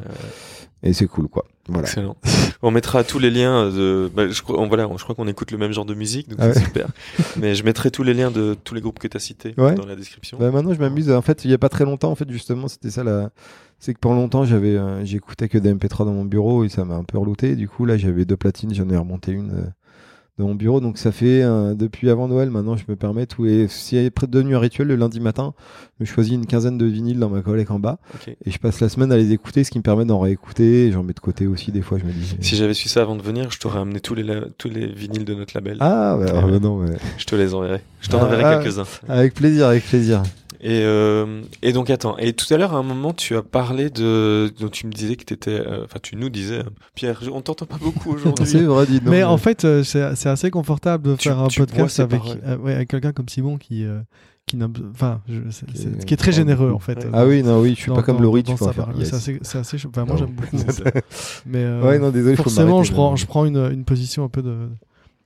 [0.84, 1.44] et c'est cool, quoi.
[1.68, 1.86] Voilà.
[1.86, 2.16] Excellent.
[2.62, 5.58] on mettra tous les liens de, bah, je crois, voilà, je crois qu'on écoute le
[5.58, 6.88] même genre de musique, donc ah c'est super.
[7.36, 9.86] Mais je mettrai tous les liens de tous les groupes que tu as cités dans
[9.86, 10.38] la description.
[10.38, 11.10] Bah, maintenant, je m'amuse.
[11.10, 13.30] En fait, il y a pas très longtemps, en fait, justement, c'était ça la,
[13.78, 16.84] c'est que pendant longtemps j'avais euh, j'écoutais que des MP3 dans mon bureau et ça
[16.84, 17.56] m'a un peu relouté.
[17.56, 19.66] Du coup là j'avais deux platines, j'en ai remonté une euh,
[20.38, 20.80] dans mon bureau.
[20.80, 24.26] Donc ça fait euh, depuis avant Noël maintenant je me permets tout et si près
[24.26, 25.54] de devenu un rituel le lundi matin,
[26.00, 28.88] je choisis une quinzaine de vinyles dans ma collègue en bas et je passe la
[28.88, 30.90] semaine à les écouter, ce qui me permet d'en réécouter.
[30.92, 31.98] J'en mets de côté aussi des fois.
[31.98, 32.36] Je me dis.
[32.40, 34.26] Si j'avais su ça avant de venir, je t'aurais amené tous les
[34.56, 35.76] tous les vinyles de notre label.
[35.80, 36.86] Ah bah, alors, non.
[37.18, 37.82] Je te les enverrai.
[38.00, 38.84] Je t'en enverrai ah, quelques-uns.
[39.08, 40.22] Avec plaisir, avec plaisir.
[40.60, 43.90] Et, euh, et donc attends, et tout à l'heure à un moment tu as parlé
[43.90, 46.62] de, donc tu me disais que t'étais, euh, enfin tu nous disais,
[46.96, 48.44] Pierre, on t'entend pas beaucoup aujourd'hui.
[48.46, 52.22] c'est vrai, dis mais, en fait euh, c'est assez confortable de faire un podcast avec,
[52.60, 53.86] ouais, avec quelqu'un comme Simon qui
[54.46, 55.20] qui n'a, enfin,
[56.06, 57.06] qui, est très généreux en fait.
[57.12, 58.88] Ah oui, non, oui, je suis pas comme Laurie, tu peux faire.
[59.04, 60.56] C'est assez, c'est assez, enfin, moi j'aime beaucoup.
[61.46, 64.68] mais ouais, non, désolé, forcément, je prends, je prends une, une position un peu de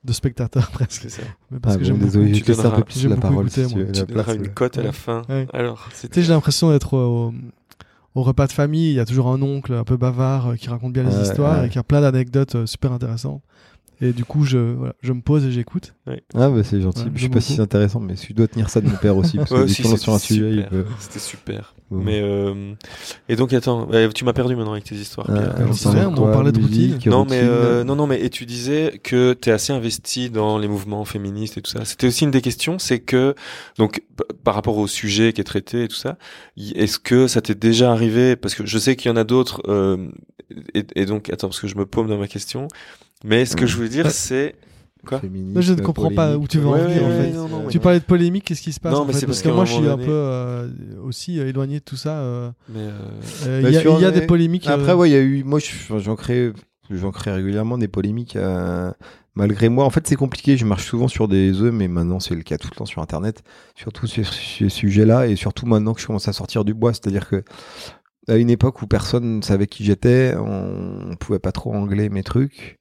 [0.05, 1.09] de spectateurs presque.
[1.11, 1.23] Ça.
[1.51, 3.47] Mais parce ah que j'aime désolé, je un peu plus la parole.
[3.47, 5.23] Écouter, si tu, tu donneras une cote à la fin.
[5.53, 7.33] Alors, tu sais, j'ai l'impression d'être au,
[8.15, 8.91] au, repas de famille.
[8.91, 11.65] Il y a toujours un oncle un peu bavard euh, qui raconte bien les histoires
[11.65, 13.43] et qui a plein d'anecdotes euh, super intéressantes.
[14.03, 15.95] Et du coup, je, voilà, je me pose et j'écoute.
[16.35, 17.05] Ah, bah c'est gentil.
[17.15, 19.37] je sais pas si c'est intéressant, mais je dois tenir ça de mon père aussi.
[19.37, 20.67] Parce que si sur un sujet,
[20.99, 21.75] C'était super.
[21.93, 22.75] Mais euh...
[23.29, 25.29] et donc attends, tu m'as perdu maintenant avec tes histoires.
[25.31, 25.55] Ah,
[26.09, 26.99] on parlait de routine.
[27.07, 30.59] Non mais euh, non non mais et tu disais que tu es assez investi dans
[30.59, 31.85] les mouvements féministes et tout ça.
[31.85, 33.35] C'était aussi une des questions, c'est que
[33.79, 34.03] donc
[34.43, 36.17] par rapport au sujet qui est traité et tout ça,
[36.57, 39.63] est-ce que ça t'est déjà arrivé parce que je sais qu'il y en a d'autres
[39.69, 40.09] euh,
[40.75, 42.69] et, et, donc attends parce que je me paume dans ma question.
[43.25, 44.55] Mais ce que je voulais dire, c'est
[45.07, 45.21] Quoi
[45.57, 47.69] je ne comprends pas où tu veux en venir en fait.
[47.71, 49.73] tu parlais de polémique, qu'est-ce qui se passe non, mais c'est parce, que moi je
[49.73, 50.69] suis un peu euh,
[51.03, 52.19] aussi euh, éloigné de tout ça.
[52.19, 52.51] Euh.
[52.69, 52.89] Mais
[53.69, 54.69] il y, a, y a des polémiques.
[54.69, 55.43] Après, ouais, il y a eu.
[55.43, 55.59] Moi,
[55.99, 56.53] j'en crée,
[56.91, 58.39] j'en crée régulièrement des polémiques.
[59.35, 60.57] malgré moi, en fait, c'est compliqué.
[60.57, 63.03] Je marche souvent sur des œufs, mais maintenant c'est le cas tout le temps sur
[63.03, 63.43] Internet,
[63.75, 67.29] surtout sur ces sujets-là, et surtout maintenant que je commence à sortir du bois, c'est-à-dire
[67.29, 67.43] que
[68.29, 72.09] à une époque où personne ne savait qui j'étais, on, on pouvait pas trop angler
[72.09, 72.79] mes trucs.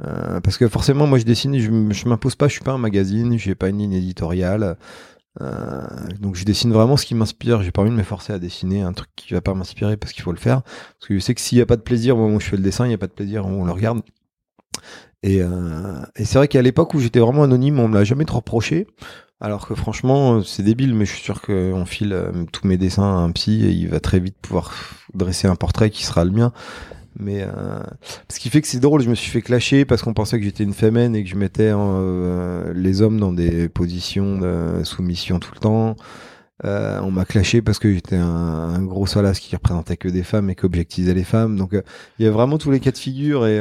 [0.00, 3.38] Euh, parce que forcément, moi, je dessine, je, m'impose pas, je suis pas un magazine,
[3.38, 4.76] j'ai pas une ligne éditoriale.
[5.40, 5.82] Euh,
[6.20, 7.62] donc je dessine vraiment ce qui m'inspire.
[7.62, 10.12] J'ai pas envie de me forcer à dessiner un truc qui va pas m'inspirer parce
[10.12, 10.62] qu'il faut le faire.
[10.62, 12.46] Parce que je sais que s'il y a pas de plaisir au moment où je
[12.46, 14.02] fais le dessin, il y a pas de plaisir où on le regarde.
[15.22, 18.24] Et, euh, et c'est vrai qu'à l'époque où j'étais vraiment anonyme, on me l'a jamais
[18.24, 18.86] trop reproché.
[19.40, 22.16] Alors que franchement, c'est débile, mais je suis sûr qu'on file
[22.52, 24.72] tous mes dessins à un psy et il va très vite pouvoir
[25.12, 26.52] dresser un portrait qui sera le mien.
[27.18, 27.80] Mais euh,
[28.28, 30.44] ce qui fait que c'est drôle, je me suis fait clasher parce qu'on pensait que
[30.44, 35.38] j'étais une fémène et que je mettais euh, les hommes dans des positions de soumission
[35.38, 35.96] tout le temps.
[36.64, 40.50] Euh, on m'a clashé parce que j'étais un, gros solas qui représentait que des femmes
[40.50, 41.56] et qui objectisait les femmes.
[41.56, 41.82] Donc euh,
[42.18, 43.60] il y a vraiment tous les cas de figure et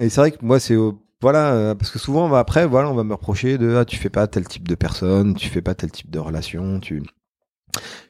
[0.00, 0.76] et c'est vrai que moi c'est
[1.20, 4.10] voilà parce que souvent bah, après voilà on va me reprocher de ah tu fais
[4.10, 7.02] pas tel type de personne, tu fais pas tel type de relation, tu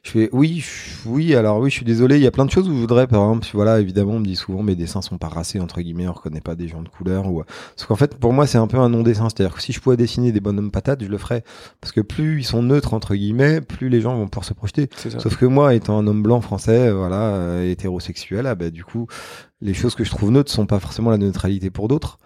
[0.03, 0.63] je fais oui,
[1.05, 3.07] oui, alors oui, je suis désolé, il y a plein de choses où je voudrais,
[3.07, 6.07] par exemple, voilà, évidemment, on me dit souvent mes dessins sont pas racés, entre guillemets,
[6.07, 8.67] on reconnaît pas des gens de couleur, ou, parce qu'en fait, pour moi, c'est un
[8.67, 11.43] peu un non-dessin, c'est-à-dire que si je pouvais dessiner des bonhommes patates, je le ferais,
[11.81, 14.89] parce que plus ils sont neutres, entre guillemets, plus les gens vont pouvoir se projeter.
[15.17, 19.07] Sauf que moi, étant un homme blanc français, voilà, euh, hétérosexuel, ah, bah, du coup,
[19.61, 22.19] les choses que je trouve neutres sont pas forcément la neutralité pour d'autres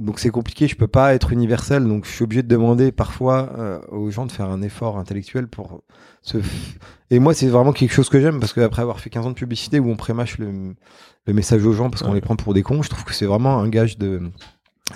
[0.00, 3.50] donc c'est compliqué, je peux pas être universel, donc je suis obligé de demander parfois
[3.58, 5.82] euh, aux gens de faire un effort intellectuel pour
[6.22, 6.38] se.
[7.10, 9.34] Et moi, c'est vraiment quelque chose que j'aime parce qu'après avoir fait 15 ans de
[9.34, 10.74] publicité où on prémâche le,
[11.26, 13.26] le message aux gens parce qu'on les prend pour des cons, je trouve que c'est
[13.26, 14.22] vraiment un gage de,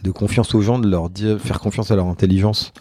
[0.03, 2.73] de confiance aux gens, de leur dire, faire confiance à leur intelligence.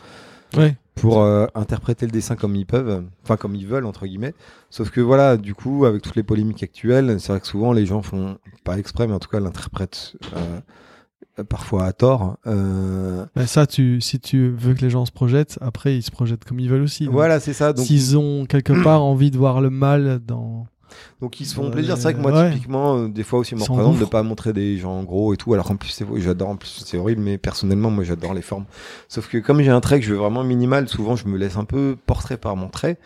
[0.96, 4.36] pour euh, interpréter le dessin comme ils peuvent, enfin comme ils veulent entre guillemets.
[4.70, 7.88] Sauf que voilà, du coup, avec toutes les polémiques actuelles, c'est vrai que souvent les
[7.88, 10.60] gens font pas exprès, mais en tout cas l'interprètent euh,
[11.50, 12.38] parfois à tort.
[12.46, 13.26] Euh...
[13.36, 16.46] Mais ça, tu, si tu veux que les gens se projettent, après ils se projettent
[16.46, 17.08] comme ils veulent aussi.
[17.08, 17.74] Voilà, c'est ça.
[17.76, 20.68] S'ils ont quelque part envie de voir le mal dans
[21.22, 21.98] donc ils se font plaisir.
[21.98, 24.78] C'est vrai que moi typiquement, euh, des fois aussi, me représente de pas montrer des
[24.78, 25.54] gens en gros et tout.
[25.54, 26.50] Alors en plus, j'adore.
[26.50, 28.66] En plus, c'est horrible, mais personnellement, moi, j'adore les formes.
[29.08, 31.58] Sauf que comme j'ai un trait que je veux vraiment minimal, souvent, je me laisse
[31.58, 32.98] un peu portrait par mon trait.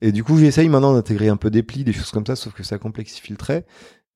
[0.00, 2.52] Et du coup, j'essaye maintenant d'intégrer un peu des plis, des choses comme ça, sauf
[2.52, 3.64] que ça complexifie le trait.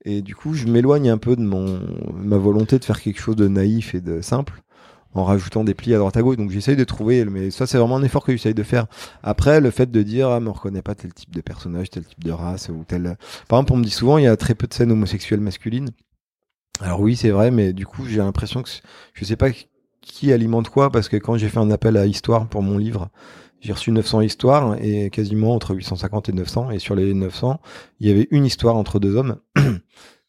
[0.05, 1.81] Et du coup, je m'éloigne un peu de mon
[2.15, 4.63] ma volonté de faire quelque chose de naïf et de simple
[5.17, 6.37] en rajoutant des plis à droite à gauche.
[6.37, 8.87] Donc j'essaye de trouver, mais ça c'est vraiment un effort que j'essaye de faire.
[9.23, 12.05] Après, le fait de dire, ah, mais on reconnaît pas tel type de personnage, tel
[12.05, 13.17] type de race ou tel.
[13.49, 15.91] Par exemple, on me dit souvent, il y a très peu de scènes homosexuelles masculines.
[16.81, 18.69] Alors oui, c'est vrai, mais du coup, j'ai l'impression que
[19.15, 19.49] je sais pas
[20.03, 23.09] qui alimente quoi, parce que quand j'ai fait un appel à histoire pour mon livre,
[23.67, 26.71] j'ai reçu 900 histoires et quasiment entre 850 et 900.
[26.71, 27.61] Et sur les 900,
[28.01, 29.37] il y avait une histoire entre deux hommes.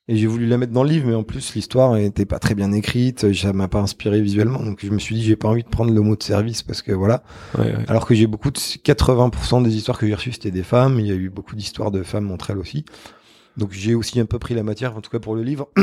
[0.09, 2.55] Et j'ai voulu la mettre dans le livre, mais en plus l'histoire était pas très
[2.55, 5.63] bien écrite, ça m'a pas inspiré visuellement, donc je me suis dit j'ai pas envie
[5.63, 7.23] de prendre le mot de service parce que voilà.
[7.57, 7.83] Ouais, ouais.
[7.89, 11.07] Alors que j'ai beaucoup de 80% des histoires que j'ai reçues c'était des femmes, il
[11.07, 12.85] y a eu beaucoup d'histoires de femmes entre elles aussi.
[13.57, 15.67] Donc j'ai aussi un peu pris la matière, en tout cas pour le livre.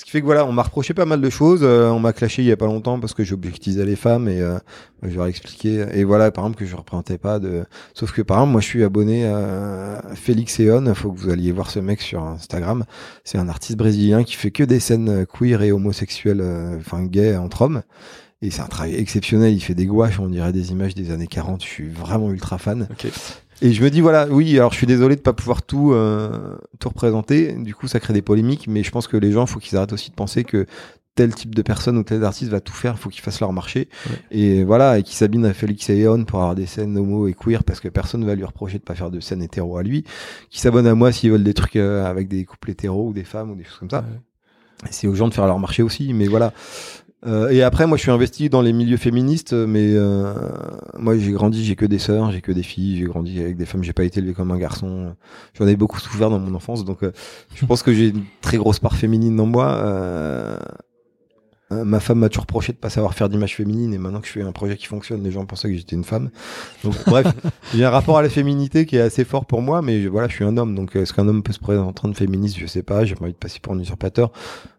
[0.00, 1.60] Ce qui fait que voilà, on m'a reproché pas mal de choses.
[1.62, 4.40] Euh, on m'a clashé il y a pas longtemps parce que j'objectivisais les femmes et
[4.40, 4.58] euh,
[5.02, 5.84] je leur ai expliqué.
[5.92, 7.66] Et voilà, par exemple, que je représentais pas de.
[7.92, 10.94] Sauf que par exemple, moi, je suis abonné à Félix Eon.
[10.94, 12.86] Faut que vous alliez voir ce mec sur Instagram.
[13.24, 17.36] C'est un artiste brésilien qui fait que des scènes queer et homosexuelles, euh, enfin gays
[17.36, 17.82] entre hommes.
[18.40, 19.52] Et c'est un travail exceptionnel.
[19.52, 21.62] Il fait des gouaches, on dirait des images des années 40.
[21.62, 22.88] Je suis vraiment ultra fan.
[23.62, 26.56] Et je me dis voilà, oui, alors je suis désolé de pas pouvoir tout euh,
[26.78, 27.52] tout représenter.
[27.52, 29.92] Du coup, ça crée des polémiques, mais je pense que les gens, faut qu'ils arrêtent
[29.92, 30.66] aussi de penser que
[31.14, 33.88] tel type de personne ou tel artiste va tout faire, faut qu'ils fassent leur marché.
[34.30, 37.34] Et voilà, et qu'ils s'abîment à Félix et Eon pour avoir des scènes homo et
[37.34, 40.04] queer parce que personne va lui reprocher de pas faire de scènes hétéro à lui.
[40.48, 43.24] Qui s'abonnent à moi s'ils veulent des trucs euh, avec des couples hétéros ou des
[43.24, 44.04] femmes ou des choses comme ça.
[44.90, 46.54] C'est aux gens de faire leur marché aussi, mais voilà.
[47.26, 50.32] Euh, et après, moi, je suis investi dans les milieux féministes, mais euh,
[50.98, 53.66] moi, j'ai grandi, j'ai que des sœurs, j'ai que des filles, j'ai grandi avec des
[53.66, 55.14] femmes, j'ai pas été élevé comme un garçon.
[55.58, 57.12] J'en ai beaucoup souffert dans mon enfance, donc euh,
[57.54, 60.58] je pense que j'ai une très grosse part féminine dans moi.
[61.72, 64.20] Euh, euh, ma femme m'a toujours reproché de pas savoir faire d'image féminine et maintenant
[64.20, 66.30] que je fais un projet qui fonctionne, les gens pensaient que j'étais une femme.
[66.84, 67.26] Donc bref,
[67.74, 70.34] j'ai un rapport à la féminité qui est assez fort pour moi, mais voilà, je
[70.34, 72.56] suis un homme, donc est-ce qu'un homme peut se présenter de féministe?
[72.58, 73.04] Je sais pas.
[73.04, 74.32] J'ai pas envie de passer pour un usurpateur.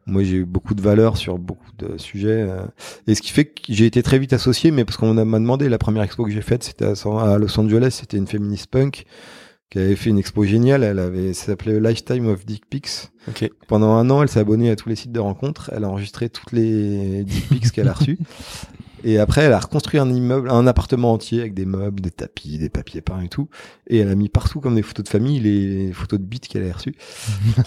[0.08, 2.64] Moi, j'ai eu beaucoup de valeurs sur beaucoup de sujets, euh,
[3.08, 5.70] et ce qui fait que j'ai été très vite associé, mais parce qu'on m'a demandé
[5.70, 9.06] la première expo que j'ai faite, c'était à Los Angeles, c'était une féministe punk
[9.72, 10.84] qui avait fait une expo géniale.
[10.84, 13.10] Elle avait, ça s'appelait Lifetime of Dick Pics.
[13.68, 15.72] Pendant un an, elle s'est abonnée à tous les sites de rencontres.
[15.74, 18.20] Elle a enregistré toutes les Dick Pics qu'elle a reçus.
[19.04, 22.60] Et après, elle a reconstruit un immeuble, un appartement entier avec des meubles, des tapis,
[22.60, 23.50] des papiers peints et tout.
[23.88, 26.70] Et elle a mis partout comme des photos de famille les photos de bites qu'elle
[26.70, 26.94] a reçues.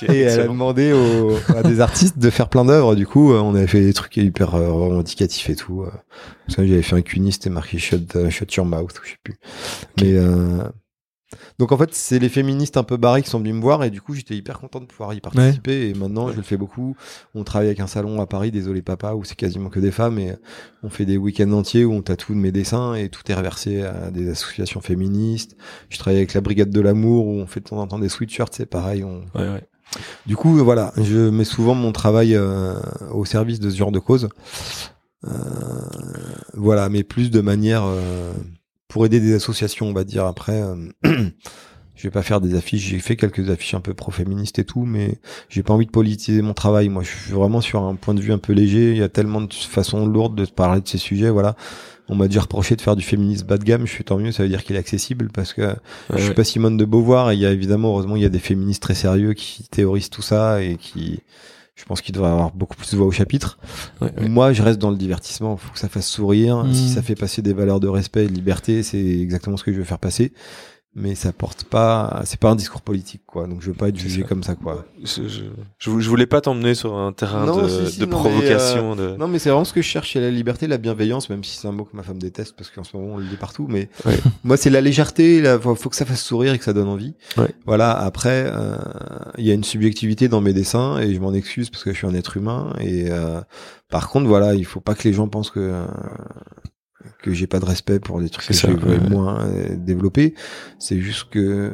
[0.08, 2.94] et elle a demandé aux, à des artistes de faire plein d'œuvres.
[2.94, 5.84] Du coup, on avait fait des trucs hyper euh, revendicatifs et tout.
[6.46, 9.34] Parce que j'avais fait un cuniste et marqué shut, shut your mouth, je sais plus.
[10.00, 10.62] Mais euh,
[11.58, 13.90] donc en fait, c'est les féministes un peu barrés qui sont venus me voir et
[13.90, 16.96] du coup, j'étais hyper content de pouvoir y participer et maintenant, je le fais beaucoup.
[17.34, 20.18] On travaille avec un salon à Paris, désolé papa, où c'est quasiment que des femmes
[20.18, 20.34] et
[20.82, 23.82] on fait des week-ends entiers où on tatoue de mes dessins et tout est reversé
[23.82, 25.56] à des associations féministes.
[25.90, 28.08] Je travaille avec la Brigade de l'amour où on fait de temps en temps des
[28.08, 29.04] sweatshirts, c'est pareil.
[29.04, 29.22] On...
[29.38, 29.68] Ouais, ouais.
[30.26, 32.74] Du coup, voilà, je mets souvent mon travail euh,
[33.12, 34.28] au service de ce genre de cause.
[35.26, 35.30] Euh,
[36.54, 38.32] voilà, mais plus de manière euh,
[38.88, 40.26] pour aider des associations, on va dire.
[40.26, 42.88] Après, euh, je vais pas faire des affiches.
[42.88, 45.18] J'ai fait quelques affiches un peu pro-féministes et tout, mais
[45.48, 46.88] j'ai pas envie de politiser mon travail.
[46.88, 48.90] Moi, je suis vraiment sur un point de vue un peu léger.
[48.90, 51.30] Il y a tellement de façons lourdes de parler de ces sujets.
[51.30, 51.56] Voilà.
[52.08, 53.86] On m'a déjà reproché de faire du féminisme bas de gamme.
[53.86, 54.32] Je suis tant mieux.
[54.32, 55.74] Ça veut dire qu'il est accessible parce que
[56.14, 57.30] je suis pas Simone de Beauvoir.
[57.30, 60.10] Et il y a évidemment, heureusement, il y a des féministes très sérieux qui théorisent
[60.10, 61.20] tout ça et qui
[61.76, 63.58] je pense qu'il devrait avoir beaucoup plus de voix au chapitre.
[64.20, 65.58] Moi, je reste dans le divertissement.
[65.60, 66.64] Il faut que ça fasse sourire.
[66.72, 66.88] Si mmh.
[66.88, 69.78] ça fait passer des valeurs de respect et de liberté, c'est exactement ce que je
[69.78, 70.32] veux faire passer
[70.96, 73.46] mais ça porte pas c'est pas un discours politique quoi.
[73.46, 74.84] Donc je veux pas être jugé comme ça quoi.
[75.02, 75.42] Je, je,
[75.78, 79.64] je, voulais pas t'emmener sur un terrain de, de provocation euh, non mais c'est vraiment
[79.64, 81.96] ce que je cherche c'est la liberté la bienveillance même si c'est un mot que
[81.96, 83.88] ma femme déteste parce qu'en ce moment on le dit partout mais
[84.44, 87.14] moi c'est la légèreté il faut que ça fasse sourire et que ça donne envie.
[87.66, 88.76] Voilà après euh,
[89.38, 91.98] il y a une subjectivité dans mes dessins et je m'en excuse parce que je
[91.98, 93.40] suis un être humain et euh,
[93.90, 95.84] par contre voilà il faut pas que les gens pensent que
[97.22, 100.34] que j'ai pas de respect pour des trucs que je veux moins euh, développer.
[100.78, 101.72] C'est juste que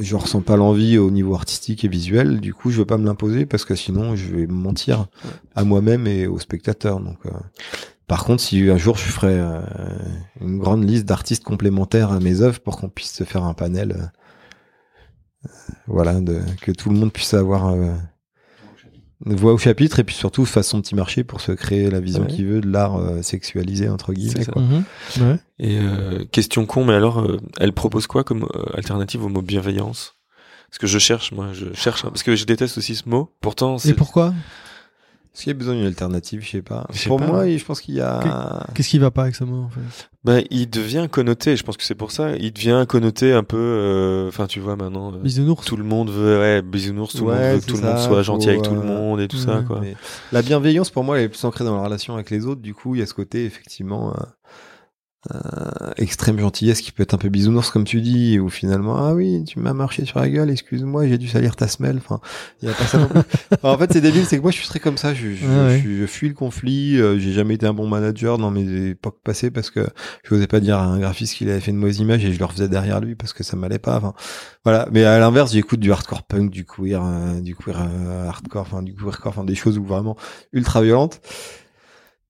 [0.00, 2.40] je ressens pas l'envie au niveau artistique et visuel.
[2.40, 5.06] Du coup, je veux pas me l'imposer parce que sinon, je vais mentir
[5.54, 7.00] à moi-même et aux spectateurs.
[7.00, 7.30] Donc, euh,
[8.06, 9.60] Par contre, si un jour je ferais euh,
[10.40, 14.10] une grande liste d'artistes complémentaires à mes œuvres pour qu'on puisse se faire un panel,
[15.44, 15.48] euh,
[15.86, 17.92] voilà, de, que tout le monde puisse avoir euh,
[19.24, 22.24] voix au chapitre et puis surtout fasse son petit marché pour se créer la vision
[22.24, 24.46] qu'il veut de l'art sexualisé entre guillemets.
[24.46, 24.62] Quoi.
[24.62, 24.84] Mhm.
[25.20, 25.38] Ouais.
[25.58, 25.78] Et
[26.30, 27.26] question con, mais alors,
[27.58, 30.14] elle propose quoi comme alternative au mot bienveillance?
[30.70, 33.34] Parce que je cherche, moi, je cherche, hein, parce que je déteste aussi ce mot.
[33.40, 34.34] Pourtant, Et pourquoi?
[35.38, 36.84] Est-ce qu'il y a besoin d'une alternative Je sais pas.
[37.06, 38.66] Pour moi, je pense qu'il y a.
[38.74, 40.08] Qu'est-ce qui va pas avec ce mot en fait?
[40.24, 41.56] Bah, il devient connoté.
[41.56, 42.34] Je pense que c'est pour ça.
[42.34, 43.56] Il devient connoté un peu.
[43.56, 45.14] euh, Enfin, tu vois maintenant.
[45.14, 45.64] euh, Bisounours.
[45.64, 47.14] tout le monde veut, ouais, bisounours.
[47.14, 49.20] Tout le monde veut que tout le monde soit gentil avec tout le euh, monde
[49.20, 49.78] et tout ça, quoi.
[49.80, 49.94] Mais
[50.32, 52.60] la bienveillance, pour moi, elle est plus ancrée dans la relation avec les autres.
[52.60, 54.12] Du coup, il y a ce côté, effectivement,
[55.34, 59.14] euh, extrême gentillesse qui peut être un peu bisounours, comme tu dis, ou finalement, ah
[59.14, 61.98] oui, tu m'as marché sur la gueule, excuse-moi, j'ai dû salir ta semelle.
[61.98, 62.20] Enfin,
[62.62, 63.20] il y a pas ça non plus.
[63.52, 65.14] Enfin, en fait, c'est débile, c'est que moi, je suis très comme ça.
[65.14, 65.82] Je, je, ouais.
[65.84, 67.00] je- je fuis le conflit.
[67.00, 69.86] euh, j'ai jamais été un bon manager dans mes époques passées parce que
[70.24, 72.38] je n'osais pas dire à un graphiste qu'il avait fait une mauvaise image et je
[72.38, 73.96] le refaisais derrière lui parce que ça m'allait pas.
[73.96, 74.14] Enfin,
[74.64, 74.88] voilà.
[74.92, 78.82] Mais à l'inverse, j'écoute du hardcore punk, du queer, euh, du queer euh, hardcore, enfin
[78.82, 80.16] du queercore, enfin des choses où vraiment
[80.52, 81.20] ultra violentes.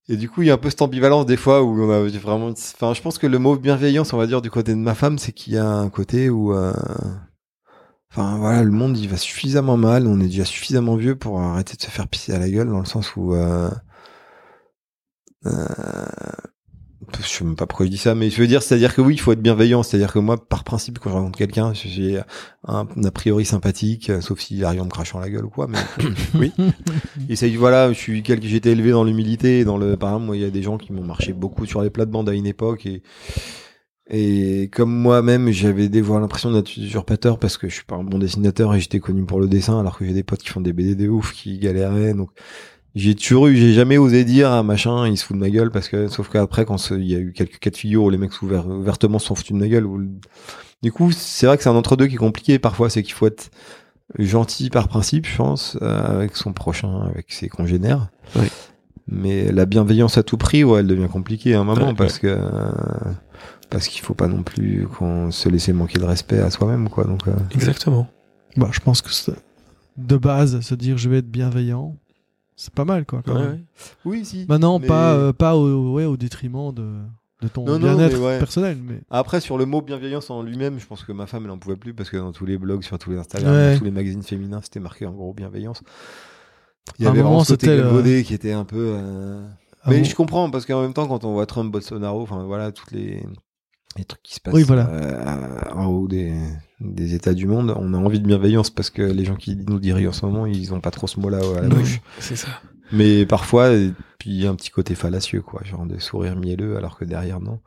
[0.08, 2.00] Et du coup, il y a un peu cette ambivalence des fois où on a
[2.18, 2.48] vraiment.
[2.48, 5.18] Enfin, je pense que le mot bienveillance, on va dire du côté de ma femme,
[5.18, 6.54] c'est qu'il y a un côté où.
[6.54, 6.72] euh,
[8.10, 11.76] Enfin voilà, le monde il va suffisamment mal, on est déjà suffisamment vieux pour arrêter
[11.76, 13.70] de se faire pisser à la gueule dans le sens où euh,
[15.46, 16.06] euh,
[17.20, 19.14] je sais même pas pourquoi je dis ça, mais je veux dire, c'est-à-dire que oui,
[19.14, 19.82] il faut être bienveillant.
[19.82, 22.20] C'est-à-dire que moi, par principe, quand je rencontre quelqu'un, j'ai
[22.66, 25.68] un, a priori sympathique, euh, sauf s'il arrive en me crachant la gueule ou quoi.
[25.68, 25.78] Mais
[26.34, 26.52] oui,
[27.28, 29.96] et c'est voilà, je suis quelqu'un, j'ai été élevé dans l'humilité, dans le.
[29.96, 32.28] Par exemple, moi, il y a des gens qui m'ont marché beaucoup sur les plates-bandes
[32.28, 33.02] à une époque et
[34.10, 38.04] et comme moi-même, j'avais des fois l'impression d'être usurpateur parce que je suis pas un
[38.04, 40.62] bon dessinateur et j'étais connu pour le dessin, alors que j'ai des potes qui font
[40.62, 42.14] des BD de ouf, qui galéraient.
[42.14, 42.30] Donc,
[42.94, 45.70] j'ai toujours eu, j'ai jamais osé dire à machin, il se fout de ma gueule
[45.70, 48.18] parce que, sauf qu'après, quand il y a eu quelques cas de figure où les
[48.18, 50.00] mecs ouver- ouvertement se sont foutus de ma gueule, où
[50.82, 53.26] du coup, c'est vrai que c'est un entre-deux qui est compliqué parfois, c'est qu'il faut
[53.26, 53.50] être
[54.18, 58.08] gentil par principe, je pense, euh, avec son prochain, avec ses congénères.
[58.36, 58.46] Oui.
[59.06, 62.18] Mais la bienveillance à tout prix, ouais, elle devient compliquée à un moment Ouais, parce
[62.18, 62.70] que euh,
[63.70, 67.04] parce qu'il faut pas non plus qu'on se laisser manquer de respect à soi-même, quoi.
[67.04, 68.06] Donc, euh, Exactement.
[68.56, 69.32] Bah, je pense que c'est-
[69.96, 71.96] de base, se dire je vais être bienveillant,
[72.60, 73.22] c'est pas mal quoi.
[73.24, 73.50] quand Ouais, même.
[73.52, 73.60] ouais.
[74.04, 74.44] oui, si.
[74.48, 76.84] Maintenant, Mais- pas, euh, pas au, ouais, au détriment de,
[77.42, 78.78] de ton bien-être personnel.
[78.82, 79.00] Mais...
[79.10, 81.76] Après, sur le mot bienveillance en lui-même, je pense que ma femme, elle en pouvait
[81.76, 84.22] plus parce que dans tous les blogs, sur tous les Instagram, dans tous les magazines
[84.22, 85.82] féminins, c'était marqué en gros bienveillance.
[86.98, 88.94] Il y À avait vraiment ce euh, qui était un peu.
[88.96, 89.46] euh,
[89.82, 92.44] Ah Mais bon je comprends parce qu'en même temps, quand on voit Trump, Bolsonaro, enfin
[92.44, 93.22] voilà, toutes les,
[93.96, 94.88] les trucs qui se passent Oui, voilà.
[94.90, 96.32] euh, en haut des,
[96.80, 99.78] des États du monde, on a envie de bienveillance parce que les gens qui nous
[99.80, 102.00] dirigent en ce moment, ils ont pas trop ce mot-là à la bouche.
[102.20, 102.48] C'est ça.
[102.92, 106.36] Mais parfois, et puis il y a un petit côté fallacieux, quoi, genre des sourires
[106.36, 107.60] mielleux, alors que derrière, non.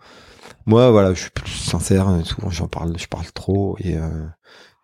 [0.65, 4.25] Moi, voilà, je suis plus sincère, euh, souvent j'en parle, je parle trop, et euh,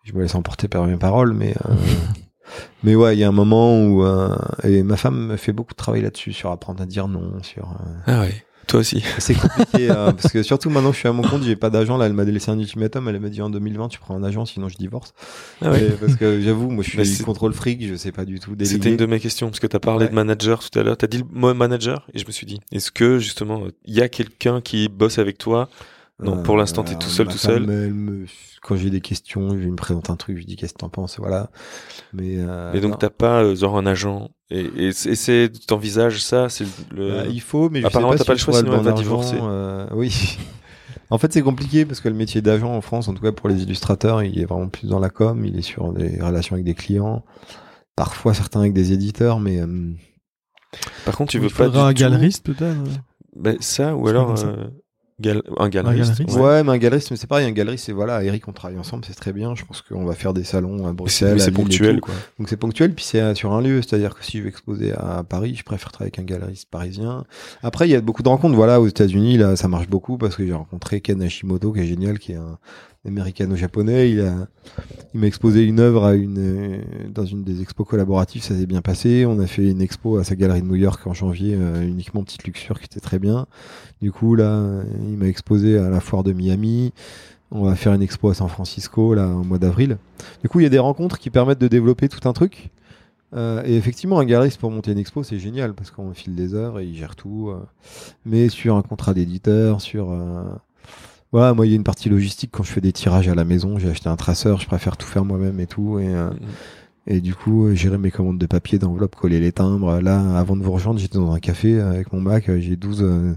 [0.04, 1.74] je me laisse emporter par mes paroles, mais euh,
[2.84, 5.72] mais ouais, il y a un moment où euh, et ma femme me fait beaucoup
[5.72, 8.44] de travail là-dessus, sur apprendre à dire non, sur euh, Ah ouais.
[8.68, 9.02] Toi aussi.
[9.18, 11.70] c'est compliqué, hein, parce que surtout maintenant que je suis à mon compte, j'ai pas
[11.70, 14.22] d'agent, là, elle m'a laissé un ultimatum, elle m'a dit en 2020, tu prends un
[14.22, 15.14] agent, sinon je divorce.
[15.62, 15.88] Ah ouais.
[16.00, 18.90] Parce que j'avoue, moi je suis c'est- contrôle fric, je sais pas du tout C'était
[18.90, 20.10] une de mes questions parce que t'as parlé Ouais.
[20.10, 20.96] de manager tout à l'heure.
[20.96, 24.02] T'as dit le mot manager et je me suis dit, est-ce que justement il y
[24.02, 25.68] a quelqu'un qui bosse avec toi
[26.20, 27.64] Non, pour l'instant, t'es tout seul, tout seul.
[27.66, 28.26] me-
[28.62, 31.18] Quand j'ai des questions, je me présente un truc, je dis qu'est-ce que t'en penses,
[31.20, 31.48] voilà.
[32.12, 35.52] Mais, euh, Mais donc t'as pas euh, genre un agent et, et, c'est- et c'est
[35.66, 38.44] t'envisages ça c'est le Bah, il faut, mais je Apparemment, t'as pas, pas si le
[38.52, 39.38] choix, sinon elle va divorcer.
[39.40, 40.36] euh, oui.
[41.10, 43.48] en fait, c'est compliqué parce que le métier d'agent en France, en tout cas pour
[43.48, 46.64] les illustrateurs, il est vraiment plus dans la com, il est sur des relations avec
[46.64, 47.24] des clients,
[47.94, 49.92] parfois certains avec des éditeurs, mais euh,
[51.04, 52.76] Par contre, tu veux pas un du tout- galeriste peut-être.
[53.36, 54.66] Ben, ça ou alors euh,
[55.20, 56.12] gal- un galeriste.
[56.18, 56.38] galeriste.
[56.38, 56.62] ouais.
[56.64, 59.14] mais un galeriste, mais c'est pareil, un galeriste, c'est voilà, Eric, on travaille ensemble, c'est
[59.14, 59.54] très bien.
[59.54, 62.00] Je pense qu'on va faire des salons à Bruxelles, C'est ponctuel tout.
[62.02, 62.14] quoi.
[62.38, 64.92] Donc c'est ponctuel, puis c'est euh, sur un lieu, c'est-à-dire que si je vais exposer
[64.92, 67.24] à Paris, je préfère travailler avec un galeriste parisien.
[67.62, 70.36] Après, il y a beaucoup de rencontres, voilà, aux États-Unis, là, ça marche beaucoup parce
[70.36, 72.58] que j'ai rencontré Ken Hashimoto, qui est génial, qui est un
[73.06, 74.10] américano-japonais.
[74.10, 74.48] Il a,
[75.14, 76.78] il m'a exposé une œuvre à une, euh,
[77.12, 79.24] dans une des expos collaboratives, ça s'est bien passé.
[79.26, 82.22] On a fait une expo à sa galerie de New York en janvier, euh, uniquement
[82.22, 83.46] petite luxure, qui était très bien.
[84.02, 86.92] Du coup, là, il m'a exposé à la foire de Miami.
[87.50, 89.96] On va faire une expo à San Francisco, là, au mois d'avril.
[90.42, 92.70] Du coup, il y a des rencontres qui permettent de développer tout un truc.
[93.34, 96.54] Euh, et effectivement, un galeriste pour monter une expo, c'est génial parce qu'on file des
[96.54, 97.50] heures et il gère tout.
[97.50, 97.60] euh.
[98.24, 100.10] mais sur un contrat d'éditeur, sur.
[100.12, 100.42] euh,
[101.32, 103.44] Voilà, moi, il y a une partie logistique quand je fais des tirages à la
[103.44, 103.78] maison.
[103.78, 105.98] J'ai acheté un traceur, je préfère tout faire moi-même et tout.
[105.98, 106.30] Et, euh,
[107.06, 110.00] Et du coup, gérer mes commandes de papier, d'enveloppe, coller les timbres.
[110.00, 112.50] Là, avant de vous rejoindre, j'étais dans un café avec mon Mac.
[112.58, 113.36] J'ai 12,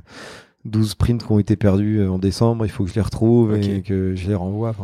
[0.65, 2.65] 12 prints qui ont été perdus en décembre.
[2.65, 4.75] Il faut que je les retrouve et que je les renvoie.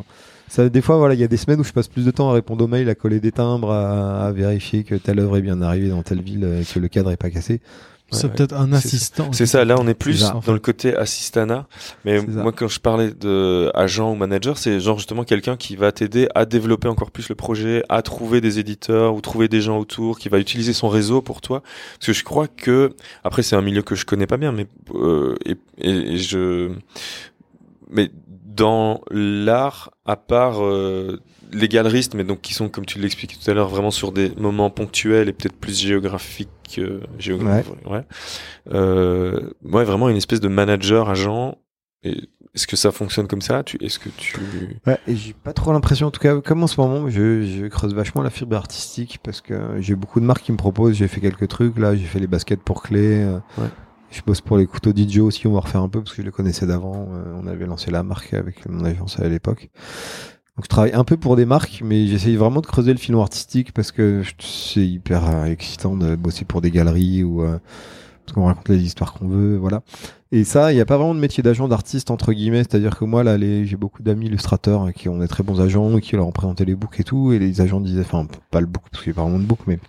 [0.47, 2.29] ça, des fois, voilà, il y a des semaines où je passe plus de temps
[2.29, 5.41] à répondre aux mails, à coller des timbres, à, à vérifier que telle œuvre est
[5.41, 7.61] bien arrivée dans telle ville, que le cadre est pas cassé
[8.11, 9.31] c'est peut-être un assistant.
[9.33, 9.65] C'est ça.
[9.65, 11.67] Là, on est plus dans le côté assistana.
[12.05, 15.91] Mais moi, quand je parlais de agent ou manager, c'est genre justement quelqu'un qui va
[15.91, 19.77] t'aider à développer encore plus le projet, à trouver des éditeurs ou trouver des gens
[19.77, 21.61] autour, qui va utiliser son réseau pour toi.
[21.95, 22.93] Parce que je crois que
[23.23, 26.71] après, c'est un milieu que je connais pas bien, mais euh, et, et, je,
[27.89, 28.11] mais
[28.57, 31.19] dans l'art, à part euh,
[31.51, 34.31] les galeristes, mais donc qui sont, comme tu l'expliquais tout à l'heure, vraiment sur des
[34.37, 38.03] moments ponctuels et peut-être plus géographiques, euh, géographiques ouais.
[38.73, 39.83] Euh, ouais.
[39.83, 41.57] vraiment une espèce de manager agent.
[42.03, 43.63] Est-ce que ça fonctionne comme ça?
[43.63, 44.39] Tu, Est-ce que tu
[44.85, 47.67] Ouais, et j'ai pas trop l'impression, en tout cas, comme en ce moment, je, je
[47.67, 50.95] creuse vachement la fibre artistique parce que j'ai beaucoup de marques qui me proposent.
[50.95, 53.23] J'ai fait quelques trucs là, j'ai fait les baskets pour clé.
[53.23, 53.67] Euh, ouais.
[54.09, 56.27] Je bosse pour les couteaux DJ aussi, on va refaire un peu parce que je
[56.27, 57.09] les connaissais d'avant.
[57.11, 59.69] Euh, on avait lancé la marque avec mon agence à l'époque.
[60.57, 63.21] Donc je travaille un peu pour des marques, mais j'essaye vraiment de creuser le filon
[63.21, 67.59] artistique parce que c'est hyper euh, excitant de bosser pour des galeries ou euh,
[68.25, 69.83] parce qu'on raconte les histoires qu'on veut, voilà.
[70.31, 73.05] Et ça, il n'y a pas vraiment de métier d'agent d'artiste entre guillemets, c'est-à-dire que
[73.05, 76.25] moi là, j'ai beaucoup d'amis illustrateurs qui ont des très bons agents et qui leur
[76.25, 79.03] ont présenté les books et tout, et les agents disaient, enfin pas le book parce
[79.03, 79.79] qu'il n'y a pas vraiment de book, mais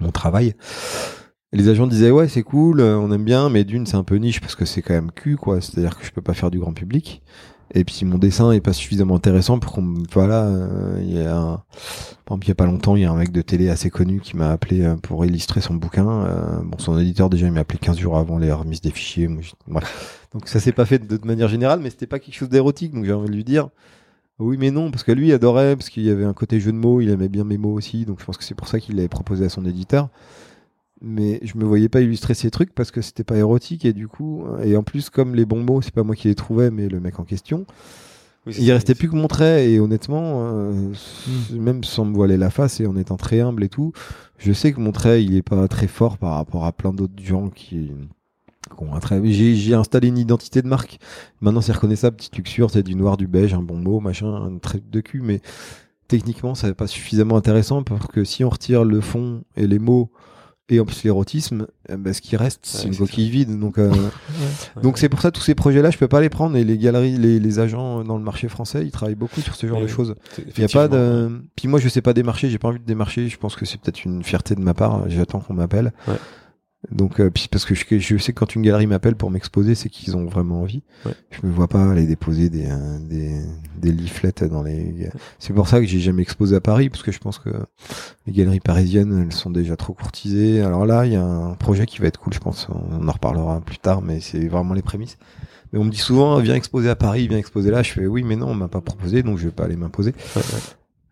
[0.00, 0.54] mon travail.
[1.54, 4.42] les agents disaient ouais c'est cool, on aime bien, mais d'une c'est un peu niche
[4.42, 6.74] parce que c'est quand même cul quoi, c'est-à-dire que je peux pas faire du grand
[6.74, 7.22] public.
[7.72, 11.36] Et puis mon dessin est pas suffisamment intéressant pour qu'on voilà, euh, il y a
[11.36, 11.62] un,
[12.30, 14.36] il y a pas longtemps, il y a un mec de télé assez connu qui
[14.36, 16.08] m'a appelé euh, pour illustrer son bouquin.
[16.08, 19.28] Euh, bon, son éditeur déjà il m'a appelé 15 jours avant les remises des fichiers.
[19.66, 19.86] voilà.
[20.32, 22.92] Donc ça s'est pas fait de, manière générale, mais c'était pas quelque chose d'érotique.
[22.92, 23.68] Donc j'ai envie de lui dire
[24.40, 26.72] oui mais non parce que lui il adorait parce qu'il y avait un côté jeu
[26.72, 28.04] de mots, il aimait bien mes mots aussi.
[28.04, 30.10] Donc je pense que c'est pour ça qu'il l'avait proposé à son éditeur
[31.04, 34.08] mais je me voyais pas illustrer ces trucs parce que c'était pas érotique et du
[34.08, 36.88] coup et en plus comme les bons mots c'est pas moi qui les trouvais mais
[36.88, 37.66] le mec en question
[38.46, 40.72] il restait plus que mon trait et honnêtement euh,
[41.52, 41.58] hmm.
[41.58, 43.92] même sans me voiler la face et en étant très humble et tout
[44.38, 47.22] je sais que mon trait il est pas très fort par rapport à plein d'autres
[47.22, 47.90] gens qui
[48.78, 50.98] ont un trait j'ai installé une identité de marque
[51.40, 54.58] maintenant c'est reconnaissable petite luxure c'est du noir du beige un bon mot machin un
[54.58, 55.40] trait de cul mais
[56.08, 59.78] techniquement ça n'est pas suffisamment intéressant parce que si on retire le fond et les
[59.78, 60.10] mots
[60.70, 63.58] et en plus l'érotisme eh ben, ce qui reste c'est une coquille vide.
[63.58, 63.92] Donc euh,
[64.82, 66.56] donc c'est pour ça tous ces projets là je peux pas les prendre.
[66.56, 69.66] Et les galeries les, les agents dans le marché français ils travaillent beaucoup sur ce
[69.66, 70.14] genre de choses.
[70.38, 72.86] il y a pas de puis moi je sais pas démarcher j'ai pas envie de
[72.86, 73.28] démarcher.
[73.28, 75.08] Je pense que c'est peut-être une fierté de ma part.
[75.08, 75.92] J'attends qu'on m'appelle
[76.90, 79.74] donc, euh, puis parce que je, je, sais que quand une galerie m'appelle pour m'exposer,
[79.74, 80.82] c'est qu'ils ont vraiment envie.
[81.06, 81.12] Ouais.
[81.30, 83.40] Je me vois pas aller déposer des, euh, des,
[83.78, 85.08] des leaflets dans les.
[85.38, 87.50] C'est pour ça que j'ai jamais exposé à Paris, parce que je pense que
[88.26, 90.60] les galeries parisiennes, elles sont déjà trop courtisées.
[90.62, 92.68] Alors là, il y a un projet qui va être cool, je pense.
[92.70, 95.16] On en reparlera plus tard, mais c'est vraiment les prémices.
[95.72, 97.82] Mais on me dit souvent, viens exposer à Paris, viens exposer là.
[97.82, 100.14] Je fais oui, mais non, on m'a pas proposé, donc je vais pas aller m'imposer.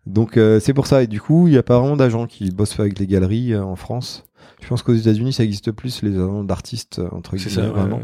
[0.05, 1.01] donc euh, c'est pour ça.
[1.01, 3.75] Et du coup, il y a pas vraiment d'agents qui bossent avec les galeries en
[3.75, 4.23] France.
[4.63, 7.51] Je pense qu'aux États-Unis, ça existe plus les agents d'artistes euh, entre guillemets.
[7.51, 7.99] Ça, vraiment.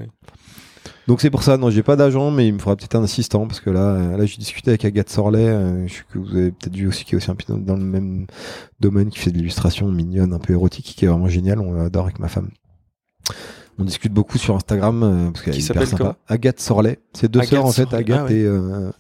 [1.07, 3.47] Donc c'est pour ça, non, j'ai pas d'agent, mais il me faudra peut-être un assistant
[3.47, 6.51] parce que là, euh, là, j'ai discuté avec Agathe Sorlet, euh, je, que vous avez
[6.51, 8.28] peut-être vu aussi, qui est aussi un peu dans le même
[8.80, 11.60] domaine, qui fait de l'illustration mignonne, un peu érotique, qui est vraiment génial.
[11.60, 12.51] On l'adore avec ma femme.
[13.80, 16.17] On discute beaucoup sur Instagram euh, parce qu'elle est hyper sympa.
[16.27, 18.91] Agathe Sorlet, c'est deux sœurs en fait, Agathe ah et euh,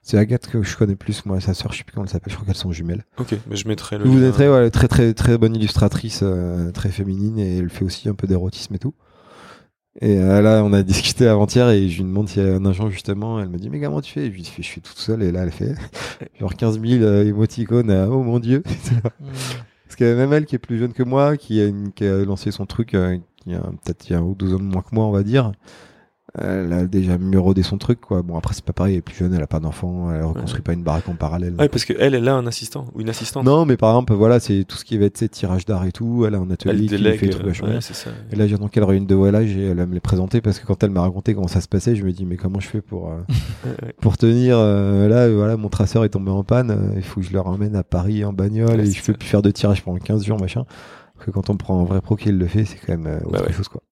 [0.00, 2.30] c'est Agathe que je connais plus moi, sa sœur, je sais plus comment elle s'appelle,
[2.32, 3.04] je crois qu'elles sont jumelles.
[3.18, 4.04] Ok, mais je mettrai le.
[4.04, 8.08] Vous mettrez ouais, très très très bonne illustratrice, euh, très féminine et elle fait aussi
[8.08, 8.94] un peu d'érotisme et tout.
[10.00, 12.88] Et là, on a discuté avant-hier et je lui demande s'il y a un agent
[12.88, 13.38] justement.
[13.38, 14.24] Elle me dit, mais comment tu fais?
[14.24, 15.74] Je lui dis, je suis toute seule et là, elle fait
[16.40, 17.90] genre 15 000 émoticônes.
[18.10, 18.62] oh mon dieu
[19.92, 22.64] Parce que même elle qui est plus jeune que moi, qui a, qui lancé son
[22.64, 24.94] truc, il y a peut-être il y a un ou deux ans de moins que
[24.94, 25.52] moi, on va dire
[26.38, 28.22] elle a déjà mieux rodé son truc quoi.
[28.22, 30.62] Bon après c'est pas pareil elle est plus jeune elle a pas d'enfant elle reconstruit
[30.62, 31.54] pas une baraque en parallèle.
[31.58, 33.44] Ouais parce que elle elle a un assistant ou une assistante.
[33.44, 36.24] Non mais par exemple voilà c'est tout ce qui va être tirage d'art et tout.
[36.26, 37.62] Elle a un atelier qui fait des trucs.
[37.62, 38.10] ouais, ça.
[38.30, 40.66] et là j'attends qu'elle réunisse de voilage et elle va me les présenter parce que
[40.66, 42.80] quand elle m'a raconté comment ça se passait je me dis mais comment je fais
[42.80, 43.20] pour euh,
[44.00, 47.26] pour tenir euh, là voilà mon traceur est tombé en panne euh, il faut que
[47.26, 49.98] je le ramène à Paris en bagnole et je peux plus faire de tirage pendant
[49.98, 50.64] 15 jours machin
[51.24, 53.44] que quand on prend un vrai pro qui le fait, c'est quand même euh, autre
[53.44, 53.82] bah chose quoi.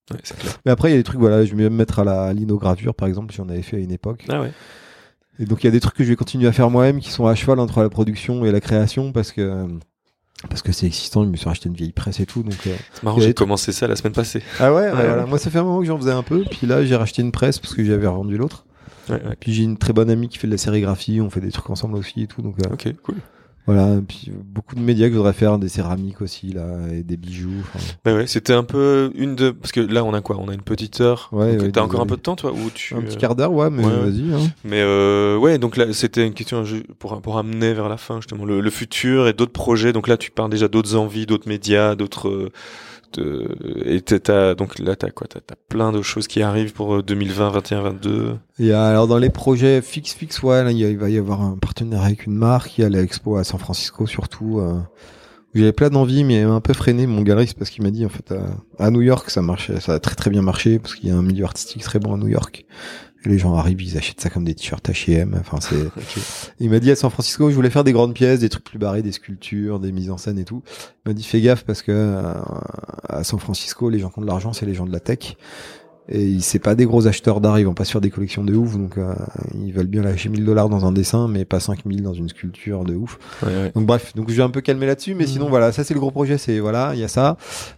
[0.64, 2.94] Mais après il y a des trucs voilà, je vais me mettre à la linogravure
[2.94, 4.24] par exemple, j'en avais fait à une époque.
[4.28, 4.52] Ah ouais.
[5.38, 7.10] Et donc il y a des trucs que je vais continuer à faire moi-même qui
[7.10, 9.68] sont à cheval entre la production et la création parce que
[10.48, 12.74] parce que c'est existant, je me suis racheté une vieille presse et tout donc euh,
[12.92, 14.42] C'est marrant, j'ai commencé ça la semaine passée.
[14.58, 15.26] Ah ouais, voilà.
[15.26, 17.32] moi ça fait un moment que j'en faisais un peu, puis là j'ai racheté une
[17.32, 18.64] presse parce que j'avais revendu l'autre.
[19.40, 21.68] Puis j'ai une très bonne amie qui fait de la sérigraphie, on fait des trucs
[21.70, 23.16] ensemble aussi et tout donc euh, OK, cool.
[23.66, 27.16] Voilà, puis beaucoup de médias que je voudrais faire, des céramiques aussi là, et des
[27.16, 27.64] bijoux.
[28.04, 30.38] Bah ouais, c'était un peu une de parce que là on a quoi?
[30.40, 31.28] On a une petite heure.
[31.32, 31.56] Ouais.
[31.56, 33.70] ouais T'as encore un peu de temps toi ou tu Un petit quart d'heure, ouais,
[33.70, 34.32] mais vas-y.
[34.32, 34.50] Hein.
[34.64, 36.64] Mais euh, ouais, donc là c'était une question
[36.98, 39.92] pour pour amener vers la fin justement le, le futur et d'autres projets.
[39.92, 42.50] Donc là tu parles déjà d'autres envies, d'autres médias, d'autres
[43.18, 45.26] et t'as donc là t'as quoi?
[45.26, 49.30] T'as as plein de choses qui arrivent pour 2020 21 22 et alors dans les
[49.30, 52.78] projets fix fix ouais là, il, va y avoir un partenariat avec une marque.
[52.78, 54.78] Il y a l'expo à San Francisco surtout euh,
[55.54, 58.32] j'avais plein d'envie mais un peu freiné mon galeriste parce qu'il m'a dit en fait
[58.78, 61.16] à, New York ça marchait ça a très très bien marché parce qu'il y a
[61.16, 62.64] un milieu artistique très bon à New York
[63.24, 65.36] les gens arrivent, ils achètent ça comme des t-shirts H&M.
[65.38, 65.76] Enfin, c'est.
[66.60, 68.78] Il m'a dit à San Francisco, je voulais faire des grandes pièces, des trucs plus
[68.78, 70.62] barrés, des sculptures, des mises en scène et tout.
[71.04, 72.32] Il m'a dit fais gaffe parce que euh,
[73.08, 75.36] à San Francisco, les gens qui ont de l'argent, c'est les gens de la tech.
[76.12, 78.52] Et c'est pas des gros acheteurs d'art, ils vont pas se faire des collections de
[78.54, 79.14] ouf, donc euh,
[79.54, 82.84] ils veulent bien lâcher 1000 dollars dans un dessin, mais pas 5000 dans une sculpture
[82.84, 83.18] de ouf.
[83.74, 85.28] Donc bref, donc je vais un peu calmer là-dessus, mais mmh.
[85.28, 87.36] sinon voilà, ça c'est le gros projet, c'est voilà, il y a ça.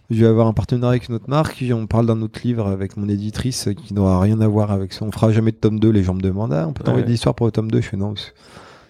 [0.09, 2.97] Je vais avoir un partenariat avec une autre marque, on parle d'un autre livre avec
[2.97, 5.05] mon éditrice qui n'aura rien à voir avec ça.
[5.05, 7.13] On fera jamais de tome 2, les gens me demandent, ah, on peut t'envoyer des
[7.13, 8.15] histoires pour le tome 2, je fais non,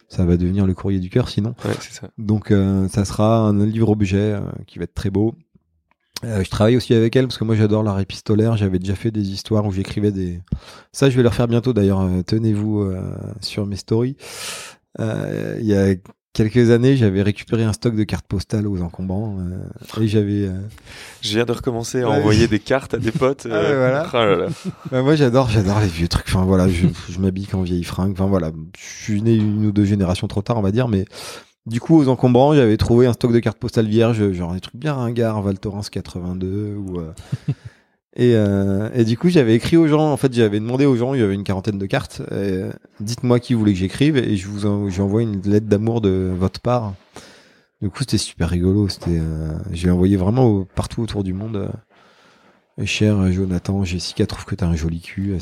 [0.07, 1.53] ça va devenir le courrier du cœur sinon.
[1.81, 2.07] Ça.
[2.17, 5.35] Donc euh, ça sera un livre objet euh, qui va être très beau
[6.23, 8.57] euh, je travaille aussi avec elle parce que moi j'adore l'art épistolaire.
[8.57, 10.41] J'avais déjà fait des histoires où j'écrivais des.
[10.91, 12.01] Ça, je vais le refaire bientôt d'ailleurs.
[12.01, 13.01] Euh, tenez-vous euh,
[13.41, 14.15] sur mes stories.
[14.99, 15.95] Il y a
[16.33, 19.37] quelques années, j'avais récupéré un stock de cartes postales aux encombrants
[19.99, 20.49] et j'avais.
[21.21, 23.47] Je viens de recommencer à envoyer des cartes à des potes.
[23.51, 24.07] Ah voilà.
[24.65, 26.27] Oh bah, moi, j'adore, j'adore les vieux trucs.
[26.27, 28.11] Enfin voilà, je, je m'habille qu'en vieille fringue.
[28.11, 31.05] Enfin voilà, je suis né une ou deux générations trop tard, on va dire, mais
[31.65, 34.75] du coup, aux encombrants, j'avais trouvé un stock de cartes postales vierges, genre des trucs
[34.75, 36.99] bien ringards, Val Thorens 82 ou.
[36.99, 37.13] Euh...
[38.15, 40.11] et, euh, et du coup, j'avais écrit aux gens.
[40.11, 41.13] En fait, j'avais demandé aux gens.
[41.13, 42.21] Il y avait une quarantaine de cartes.
[42.31, 44.89] Euh, dites-moi qui voulait que j'écrive et je vous en...
[44.89, 46.93] j'envoie une lettre d'amour de votre part.
[47.81, 48.89] Du coup, c'était super rigolo.
[48.89, 49.21] C'était,
[49.71, 51.69] j'ai envoyé vraiment partout autour du monde.
[52.85, 55.37] Cher Jonathan, Jessica trouve que t'as un joli cul,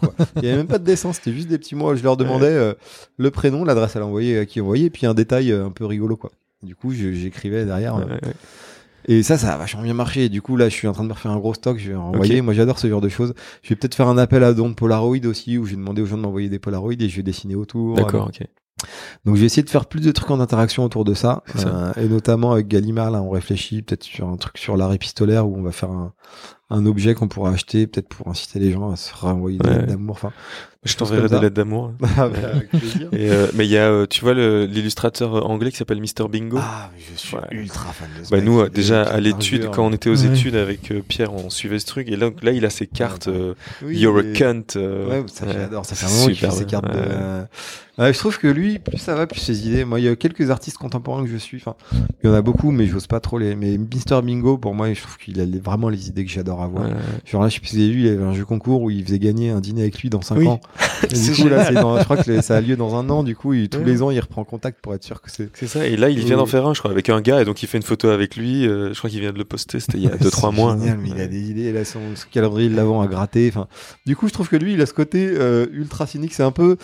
[0.00, 0.12] quoi.
[0.36, 1.94] Il y avait même pas de dessin, c'était juste des petits mots.
[1.94, 2.74] Je leur demandais euh,
[3.18, 5.84] le prénom, l'adresse à l'envoyer, à qui envoyer, et puis un détail euh, un peu
[5.84, 6.32] rigolo, quoi.
[6.62, 7.96] Du coup, j'écrivais derrière.
[7.96, 8.18] Euh,
[9.06, 10.24] et ça, ça a vachement bien marché.
[10.24, 11.78] Et du coup, là, je suis en train de me refaire un gros stock.
[11.78, 12.42] Je vais envoyer.
[12.42, 13.32] Moi, j'adore ce genre de choses.
[13.62, 16.06] Je vais peut-être faire un appel à don de Polaroid aussi, où j'ai demandé aux
[16.06, 17.94] gens de m'envoyer des Polaroid et je vais dessiner autour.
[17.94, 18.46] D'accord, ok.
[19.24, 21.92] Donc je vais essayer de faire plus de trucs en interaction autour de ça, euh,
[21.96, 25.56] et notamment avec Gallimard là on réfléchit peut-être sur un truc sur l'art épistolaire où
[25.56, 26.12] on va faire un,
[26.70, 29.86] un objet qu'on pourra acheter peut-être pour inciter les gens à se renvoyer des lettres
[29.86, 30.16] d'amour.
[30.16, 30.32] Enfin,
[30.82, 31.92] je t'enverrai des lettres d'amour.
[32.16, 32.38] Ah, bah,
[33.14, 36.58] euh, mais il y a, euh, tu vois, l'illustrateur anglais qui s'appelle Mr Bingo.
[36.60, 38.34] Ah, je suis ultra fan de ça.
[38.34, 41.86] Bah, nous, déjà à l'étude, quand on était aux études avec Pierre, on suivait ce
[41.86, 42.08] truc.
[42.08, 43.28] Et là, là il a ses cartes.
[43.86, 44.64] You're a cunt.
[44.76, 45.84] ouais, ça j'adore.
[45.84, 46.90] Ça fait un moment qu'il fait ses cartes.
[46.92, 48.12] De...
[48.12, 49.84] je trouve que lui, plus ça va, plus ses idées.
[49.84, 51.58] Moi, il y a quelques artistes contemporains que je suis.
[51.58, 51.76] Enfin,
[52.22, 53.54] il y en a beaucoup, mais j'ose pas trop les.
[53.54, 56.88] Mais Mr Bingo, pour moi, je trouve qu'il a vraiment les idées que j'adore avoir.
[57.24, 58.82] Genre là, je sais plus si vous avez vu, il y avait un jeu concours
[58.82, 60.60] où il faisait gagner un dîner avec lui dans 5 ans.
[61.04, 63.22] Et du coup, là, dans, je crois que ça a lieu dans un an.
[63.22, 65.50] Du coup, tous les ans, il reprend contact pour être sûr que c'est.
[65.54, 65.86] C'est ça.
[65.86, 67.42] Et là, il vient d'en faire un, je crois, avec un gars.
[67.42, 68.66] Et donc, il fait une photo avec lui.
[68.66, 69.80] Euh, je crois qu'il vient de le poster.
[69.80, 70.76] C'était il y a 2-3 mois.
[70.78, 71.72] Génial, mais il a des idées.
[71.72, 72.00] Là, son,
[72.30, 73.48] calendrier de l'avant à gratter.
[73.48, 73.66] Enfin,
[74.06, 76.34] du coup, je trouve que lui, il a ce côté euh, ultra cynique.
[76.34, 76.76] C'est un peu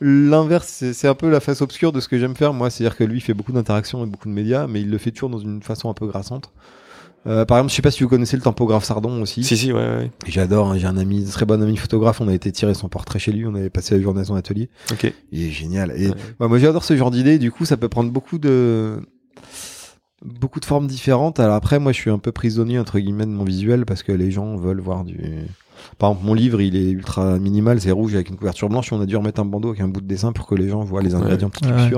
[0.00, 2.70] l'inverse, c'est un peu la face obscure de ce que j'aime faire moi.
[2.70, 5.10] C'est-à-dire que lui il fait beaucoup d'interactions avec beaucoup de médias, mais il le fait
[5.10, 6.50] toujours dans une façon un peu grassante.
[7.26, 9.44] Euh, par exemple, je sais pas si vous connaissez le tampographe Sardon aussi.
[9.44, 10.10] Si, si, ouais, ouais.
[10.26, 13.18] J'adore, hein, j'ai un ami, très bon ami photographe, on a été tirer son portrait
[13.18, 14.68] chez lui, on avait passé la journée à son atelier.
[14.92, 15.12] Ok.
[15.32, 15.92] Il est génial.
[15.96, 19.00] Et bah, moi j'adore ce genre d'idée, du coup ça peut prendre beaucoup de
[20.24, 21.40] beaucoup de formes différentes.
[21.40, 24.12] Alors après, moi je suis un peu prisonnier entre guillemets de mon visuel parce que
[24.12, 25.18] les gens veulent voir du...
[25.98, 28.90] Par exemple, mon livre, il est ultra minimal, c'est rouge avec une couverture blanche.
[28.92, 30.82] On a dû remettre un bandeau avec un bout de dessin pour que les gens
[30.82, 31.92] voient les ingrédients tout ouais.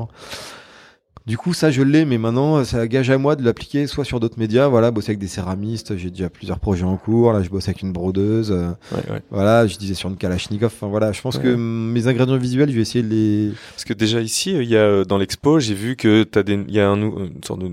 [1.27, 4.21] Du coup, ça, je l'ai, mais maintenant, ça gage à moi de l'appliquer soit sur
[4.21, 4.69] d'autres médias.
[4.69, 5.97] Voilà, bosser avec des céramistes.
[5.97, 7.33] J'ai déjà plusieurs projets en cours.
[7.33, 8.53] Là, je bosse avec une brodeuse.
[8.53, 9.21] Ouais, ouais.
[9.31, 10.73] Voilà, je disais sur une Kalachnikov.
[10.73, 13.53] Enfin, voilà, je pense que mes ingrédients visuels, je vais essayer de les.
[13.73, 16.75] Parce que déjà ici, il y a dans l'expo, j'ai vu que t'as des, il
[16.75, 17.73] y a un, une sorte de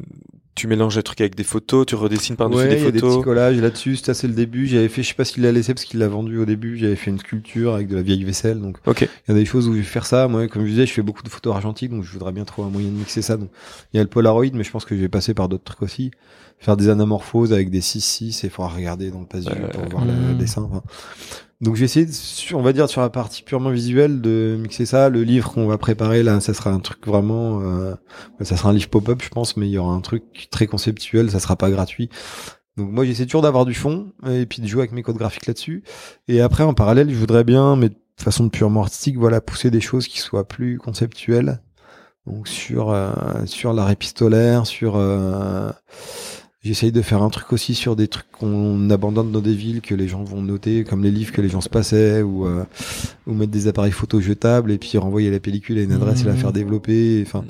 [0.56, 2.82] tu mélanges les trucs avec des photos, tu redessines par-dessus des photos.
[2.82, 3.96] Il y a des petits collages là-dessus.
[3.98, 4.68] Ça, c'est le début.
[4.68, 6.78] J'avais fait, je sais pas s'il l'a laissé parce qu'il l'a vendu au début.
[6.78, 8.60] J'avais fait une sculpture avec de la vieille vaisselle.
[8.60, 8.78] Donc.
[8.86, 10.28] Il y a des choses où je vais faire ça.
[10.28, 12.68] Moi, comme je disais, je fais beaucoup de photos argentiques, donc je voudrais bien trouver
[12.68, 13.38] un moyen de mixer ça.
[13.38, 13.50] Donc,
[13.94, 15.82] il y a le Polaroid, mais je pense que je vais passer par d'autres trucs
[15.82, 16.12] aussi.
[16.60, 20.06] Faire des anamorphoses avec des 6-6 et faudra regarder dans le passe ouais, pour voir
[20.06, 20.38] le mmh.
[20.38, 20.62] dessin.
[20.62, 20.84] Enfin,
[21.64, 24.86] donc je vais essayer, de, on va dire sur la partie purement visuelle, de mixer
[24.86, 25.08] ça.
[25.08, 27.96] Le livre qu'on va préparer là, ça sera un truc vraiment, euh,
[28.42, 31.32] ça sera un livre pop-up, je pense, mais il y aura un truc très conceptuel.
[31.32, 32.10] Ça sera pas gratuit.
[32.76, 35.46] Donc moi j'essaie toujours d'avoir du fond et puis de jouer avec mes codes graphiques
[35.46, 35.84] là-dessus.
[36.28, 39.82] Et après en parallèle, je voudrais bien, mais de façon purement artistique, voilà, pousser des
[39.82, 41.62] choses qui soient plus conceptuelles
[42.28, 42.94] Donc sur
[43.46, 44.98] sur l'arrêt épistolaire, sur
[46.64, 49.94] J'essaye de faire un truc aussi sur des trucs qu'on abandonne dans des villes que
[49.94, 52.64] les gens vont noter, comme les livres que les gens se passaient, ou, euh,
[53.28, 56.26] ou mettre des appareils photo jetables et puis renvoyer la pellicule à une adresse et
[56.26, 56.54] la faire mmh.
[56.54, 57.24] développer.
[57.28, 57.48] Enfin, mmh.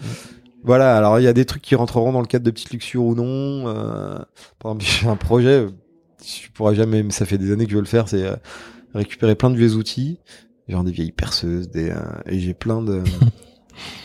[0.63, 0.97] voilà.
[0.97, 3.13] Alors il y a des trucs qui rentreront dans le cadre de petites luxures ou
[3.13, 3.67] non.
[3.67, 4.17] Euh,
[4.57, 5.67] par exemple, j'ai un projet,
[6.23, 8.35] je pourrais jamais, mais ça fait des années que je veux le faire, c'est euh,
[8.95, 10.17] récupérer plein de vieux outils,
[10.67, 13.03] genre des vieilles perceuses, des euh, et j'ai plein de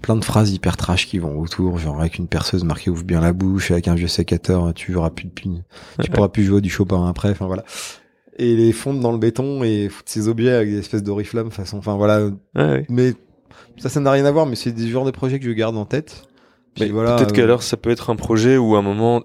[0.00, 3.20] plein de phrases hyper trash qui vont autour, genre avec une perceuse marquée ouvre bien
[3.20, 5.62] la bouche, avec un vieux sécateur, tu auras plus de pune,
[6.00, 7.64] tu pourras plus jouer du Chopin après, enfin voilà.
[8.36, 11.78] Et les fondre dans le béton et foutre ces objets avec des espèces d'oriflammes façon,
[11.78, 12.30] enfin voilà.
[12.88, 13.12] Mais
[13.78, 15.76] ça, ça n'a rien à voir, mais c'est des genres de projets que je garde
[15.76, 16.24] en tête.
[16.90, 17.16] Voilà.
[17.16, 19.22] Peut-être qu'alors ça peut être un projet ou un moment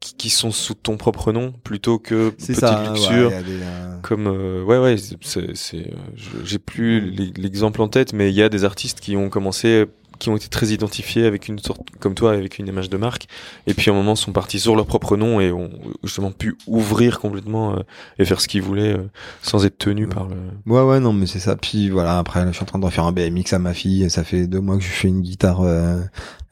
[0.00, 4.78] qui, sont sous ton propre nom plutôt que petite ça, luxure euh, comme euh, ouais
[4.78, 7.00] ouais c'est c'est euh, j'ai plus
[7.36, 9.86] l'exemple en tête mais il y a des artistes qui ont commencé
[10.22, 13.26] qui ont été très identifiés avec une sorte, comme toi, avec une image de marque,
[13.66, 15.70] et puis à un moment sont partis sur leur propre nom et ont
[16.04, 17.80] justement pu ouvrir complètement euh,
[18.20, 19.10] et faire ce qu'ils voulaient euh,
[19.42, 20.36] sans être tenus par le.
[20.66, 21.56] Ouais, ouais, non, mais c'est ça.
[21.56, 24.08] Puis voilà, après, je suis en train de refaire un BMX à ma fille, et
[24.08, 26.00] ça fait deux mois que je fais une guitare euh,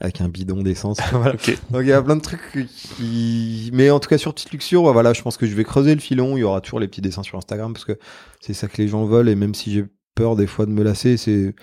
[0.01, 0.99] avec un bidon d'essence.
[1.13, 1.37] voilà.
[1.71, 2.67] Donc il y a plein de trucs
[2.97, 5.95] qui, mais en tout cas sur petite luxure, voilà, je pense que je vais creuser
[5.95, 6.37] le filon.
[6.37, 7.97] Il y aura toujours les petits dessins sur Instagram parce que
[8.41, 9.85] c'est ça que les gens veulent, et même si j'ai
[10.17, 11.55] peur des fois de me lasser, c'est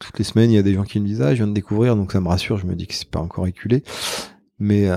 [0.00, 1.52] toutes les semaines, il y a des gens qui me disent ah, je viens de
[1.52, 2.58] découvrir, donc ça me rassure.
[2.58, 3.84] Je me dis que c'est pas encore éculé,
[4.58, 4.96] mais euh,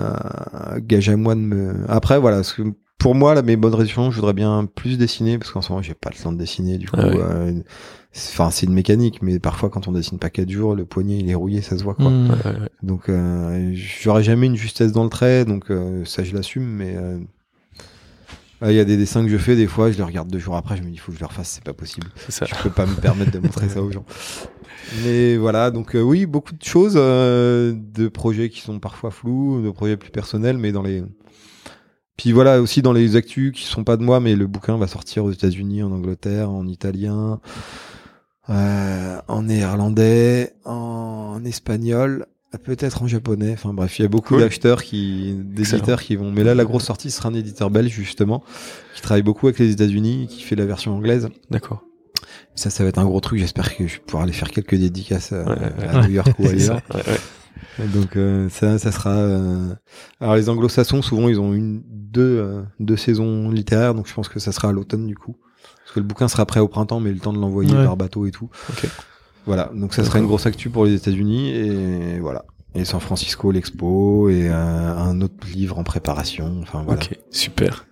[0.79, 1.85] gage à moi de me.
[1.87, 2.63] Après, voilà, parce que
[3.03, 5.81] pour moi, là, mes bonnes résolutions, je voudrais bien plus dessiner parce qu'en ce moment,
[5.81, 6.77] j'ai pas le temps de dessiner.
[6.77, 7.51] Du coup, ah euh,
[8.15, 11.29] enfin, c'est une mécanique, mais parfois, quand on dessine pas quatre jours, le poignet il
[11.29, 12.09] est rouillé, ça se voit quoi.
[12.09, 12.69] Mmh.
[12.81, 16.95] donc, euh, j'aurais jamais une justesse dans le trait, donc euh, ça, je l'assume, mais
[18.65, 20.39] ah, il y a des dessins que je fais des fois, je les regarde deux
[20.39, 22.07] jours après, je me dis il faut que je les refasse, c'est pas possible.
[22.29, 22.45] Ça.
[22.45, 24.05] Je peux pas me permettre de montrer ça aux gens.
[25.03, 29.61] Mais voilà, donc euh, oui, beaucoup de choses, euh, de projets qui sont parfois flous,
[29.61, 31.03] de projets plus personnels, mais dans les.
[32.15, 34.87] Puis voilà aussi dans les actus qui sont pas de moi, mais le bouquin va
[34.87, 37.41] sortir aux États-Unis, en Angleterre, en italien,
[38.49, 42.27] euh, en néerlandais, en espagnol
[42.63, 43.53] Peut-être en japonais.
[43.53, 46.31] Enfin bref, il y a beaucoup d'acheteurs qui, d'éditeurs qui vont.
[46.31, 48.43] Mais là, la grosse sortie sera un éditeur belge justement,
[48.95, 51.29] qui travaille beaucoup avec les États-Unis, qui fait la version anglaise.
[51.49, 51.83] D'accord.
[52.55, 53.39] Ça, ça va être un gros truc.
[53.39, 56.81] J'espère que je pourrai aller faire quelques dédicaces à, New York ou ailleurs.
[57.79, 59.15] Donc euh, ça, ça sera.
[59.15, 59.73] Euh,
[60.19, 64.29] alors les Anglo-Saxons, souvent, ils ont une, deux, euh, deux saisons littéraires, donc je pense
[64.29, 65.35] que ça sera à l'automne du coup,
[65.83, 68.27] parce que le bouquin sera prêt au printemps, mais le temps de l'envoyer par bateau
[68.27, 68.49] et tout.
[68.71, 68.89] Okay.
[69.45, 72.45] Voilà, donc ça sera une grosse actu pour les États-Unis et voilà.
[72.75, 76.59] Et San Francisco, l'expo et un autre livre en préparation.
[76.61, 77.01] Enfin voilà.
[77.01, 77.85] Ok, super.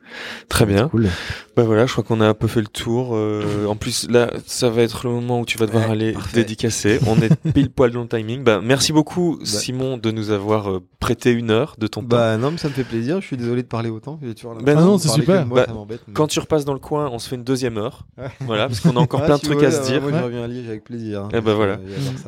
[0.50, 0.90] Très bien.
[0.90, 1.08] Cool.
[1.56, 3.10] Bah voilà, je crois qu'on a un peu fait le tour.
[3.14, 7.00] Euh, en plus, là, ça va être le moment où tu vas devoir aller dédicacer.
[7.08, 8.44] On est pile poil dans le timing.
[8.44, 9.46] Bah, merci beaucoup, bah.
[9.46, 12.16] Simon, de nous avoir euh, prêté une heure de ton bah, temps.
[12.16, 13.20] Bah non, mais ça me fait plaisir.
[13.20, 14.18] Je suis désolé de parler autant.
[14.62, 15.46] Bah non, c'est super.
[15.46, 18.06] Moi, bah, Quand tu repasses dans le coin, on se fait une deuxième heure.
[18.42, 20.02] voilà, parce qu'on a encore ah, plein de trucs à se dire.
[20.02, 21.24] Moi, je reviens à Liège avec plaisir.
[21.24, 21.30] Hein.
[21.34, 21.80] Et eh bah voilà.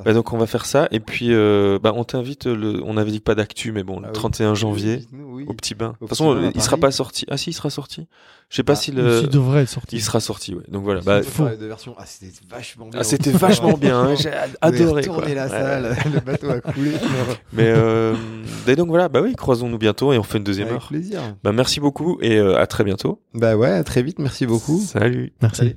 [0.03, 0.89] Bah, donc on va faire ça.
[0.91, 2.45] Et puis, euh, bah on t'invite.
[2.45, 2.81] Le...
[2.83, 5.05] On avait dit pas d'actu, mais bon, le 31 ah janvier,
[5.47, 5.93] au petit bain.
[5.93, 7.25] De toute façon, il sera pas sorti.
[7.29, 8.07] Ah si, il sera sorti.
[8.53, 9.21] Je sais pas si le.
[9.23, 9.95] Il devrait être sorti.
[9.95, 10.61] Il sera sorti, ouais.
[10.67, 11.01] Donc voilà.
[11.01, 11.95] Bah, de version.
[11.97, 12.99] Ah, c'était vachement bien.
[12.99, 13.99] Ah, c'était vachement bien.
[13.99, 14.15] Hein.
[14.15, 14.29] J'ai
[14.61, 15.01] adoré.
[15.01, 16.91] Tourner la salle, le bateau a coulé.
[17.53, 18.13] Mais euh...
[18.67, 20.87] et donc voilà, bah oui, croisons-nous bientôt et on fait une deuxième Avec heure.
[20.87, 21.19] plaisir.
[21.43, 23.19] Bah merci beaucoup et euh, à très bientôt.
[23.33, 24.19] Bah ouais, à très vite.
[24.19, 24.79] Merci beaucoup.
[24.79, 25.33] Salut.
[25.41, 25.75] Merci.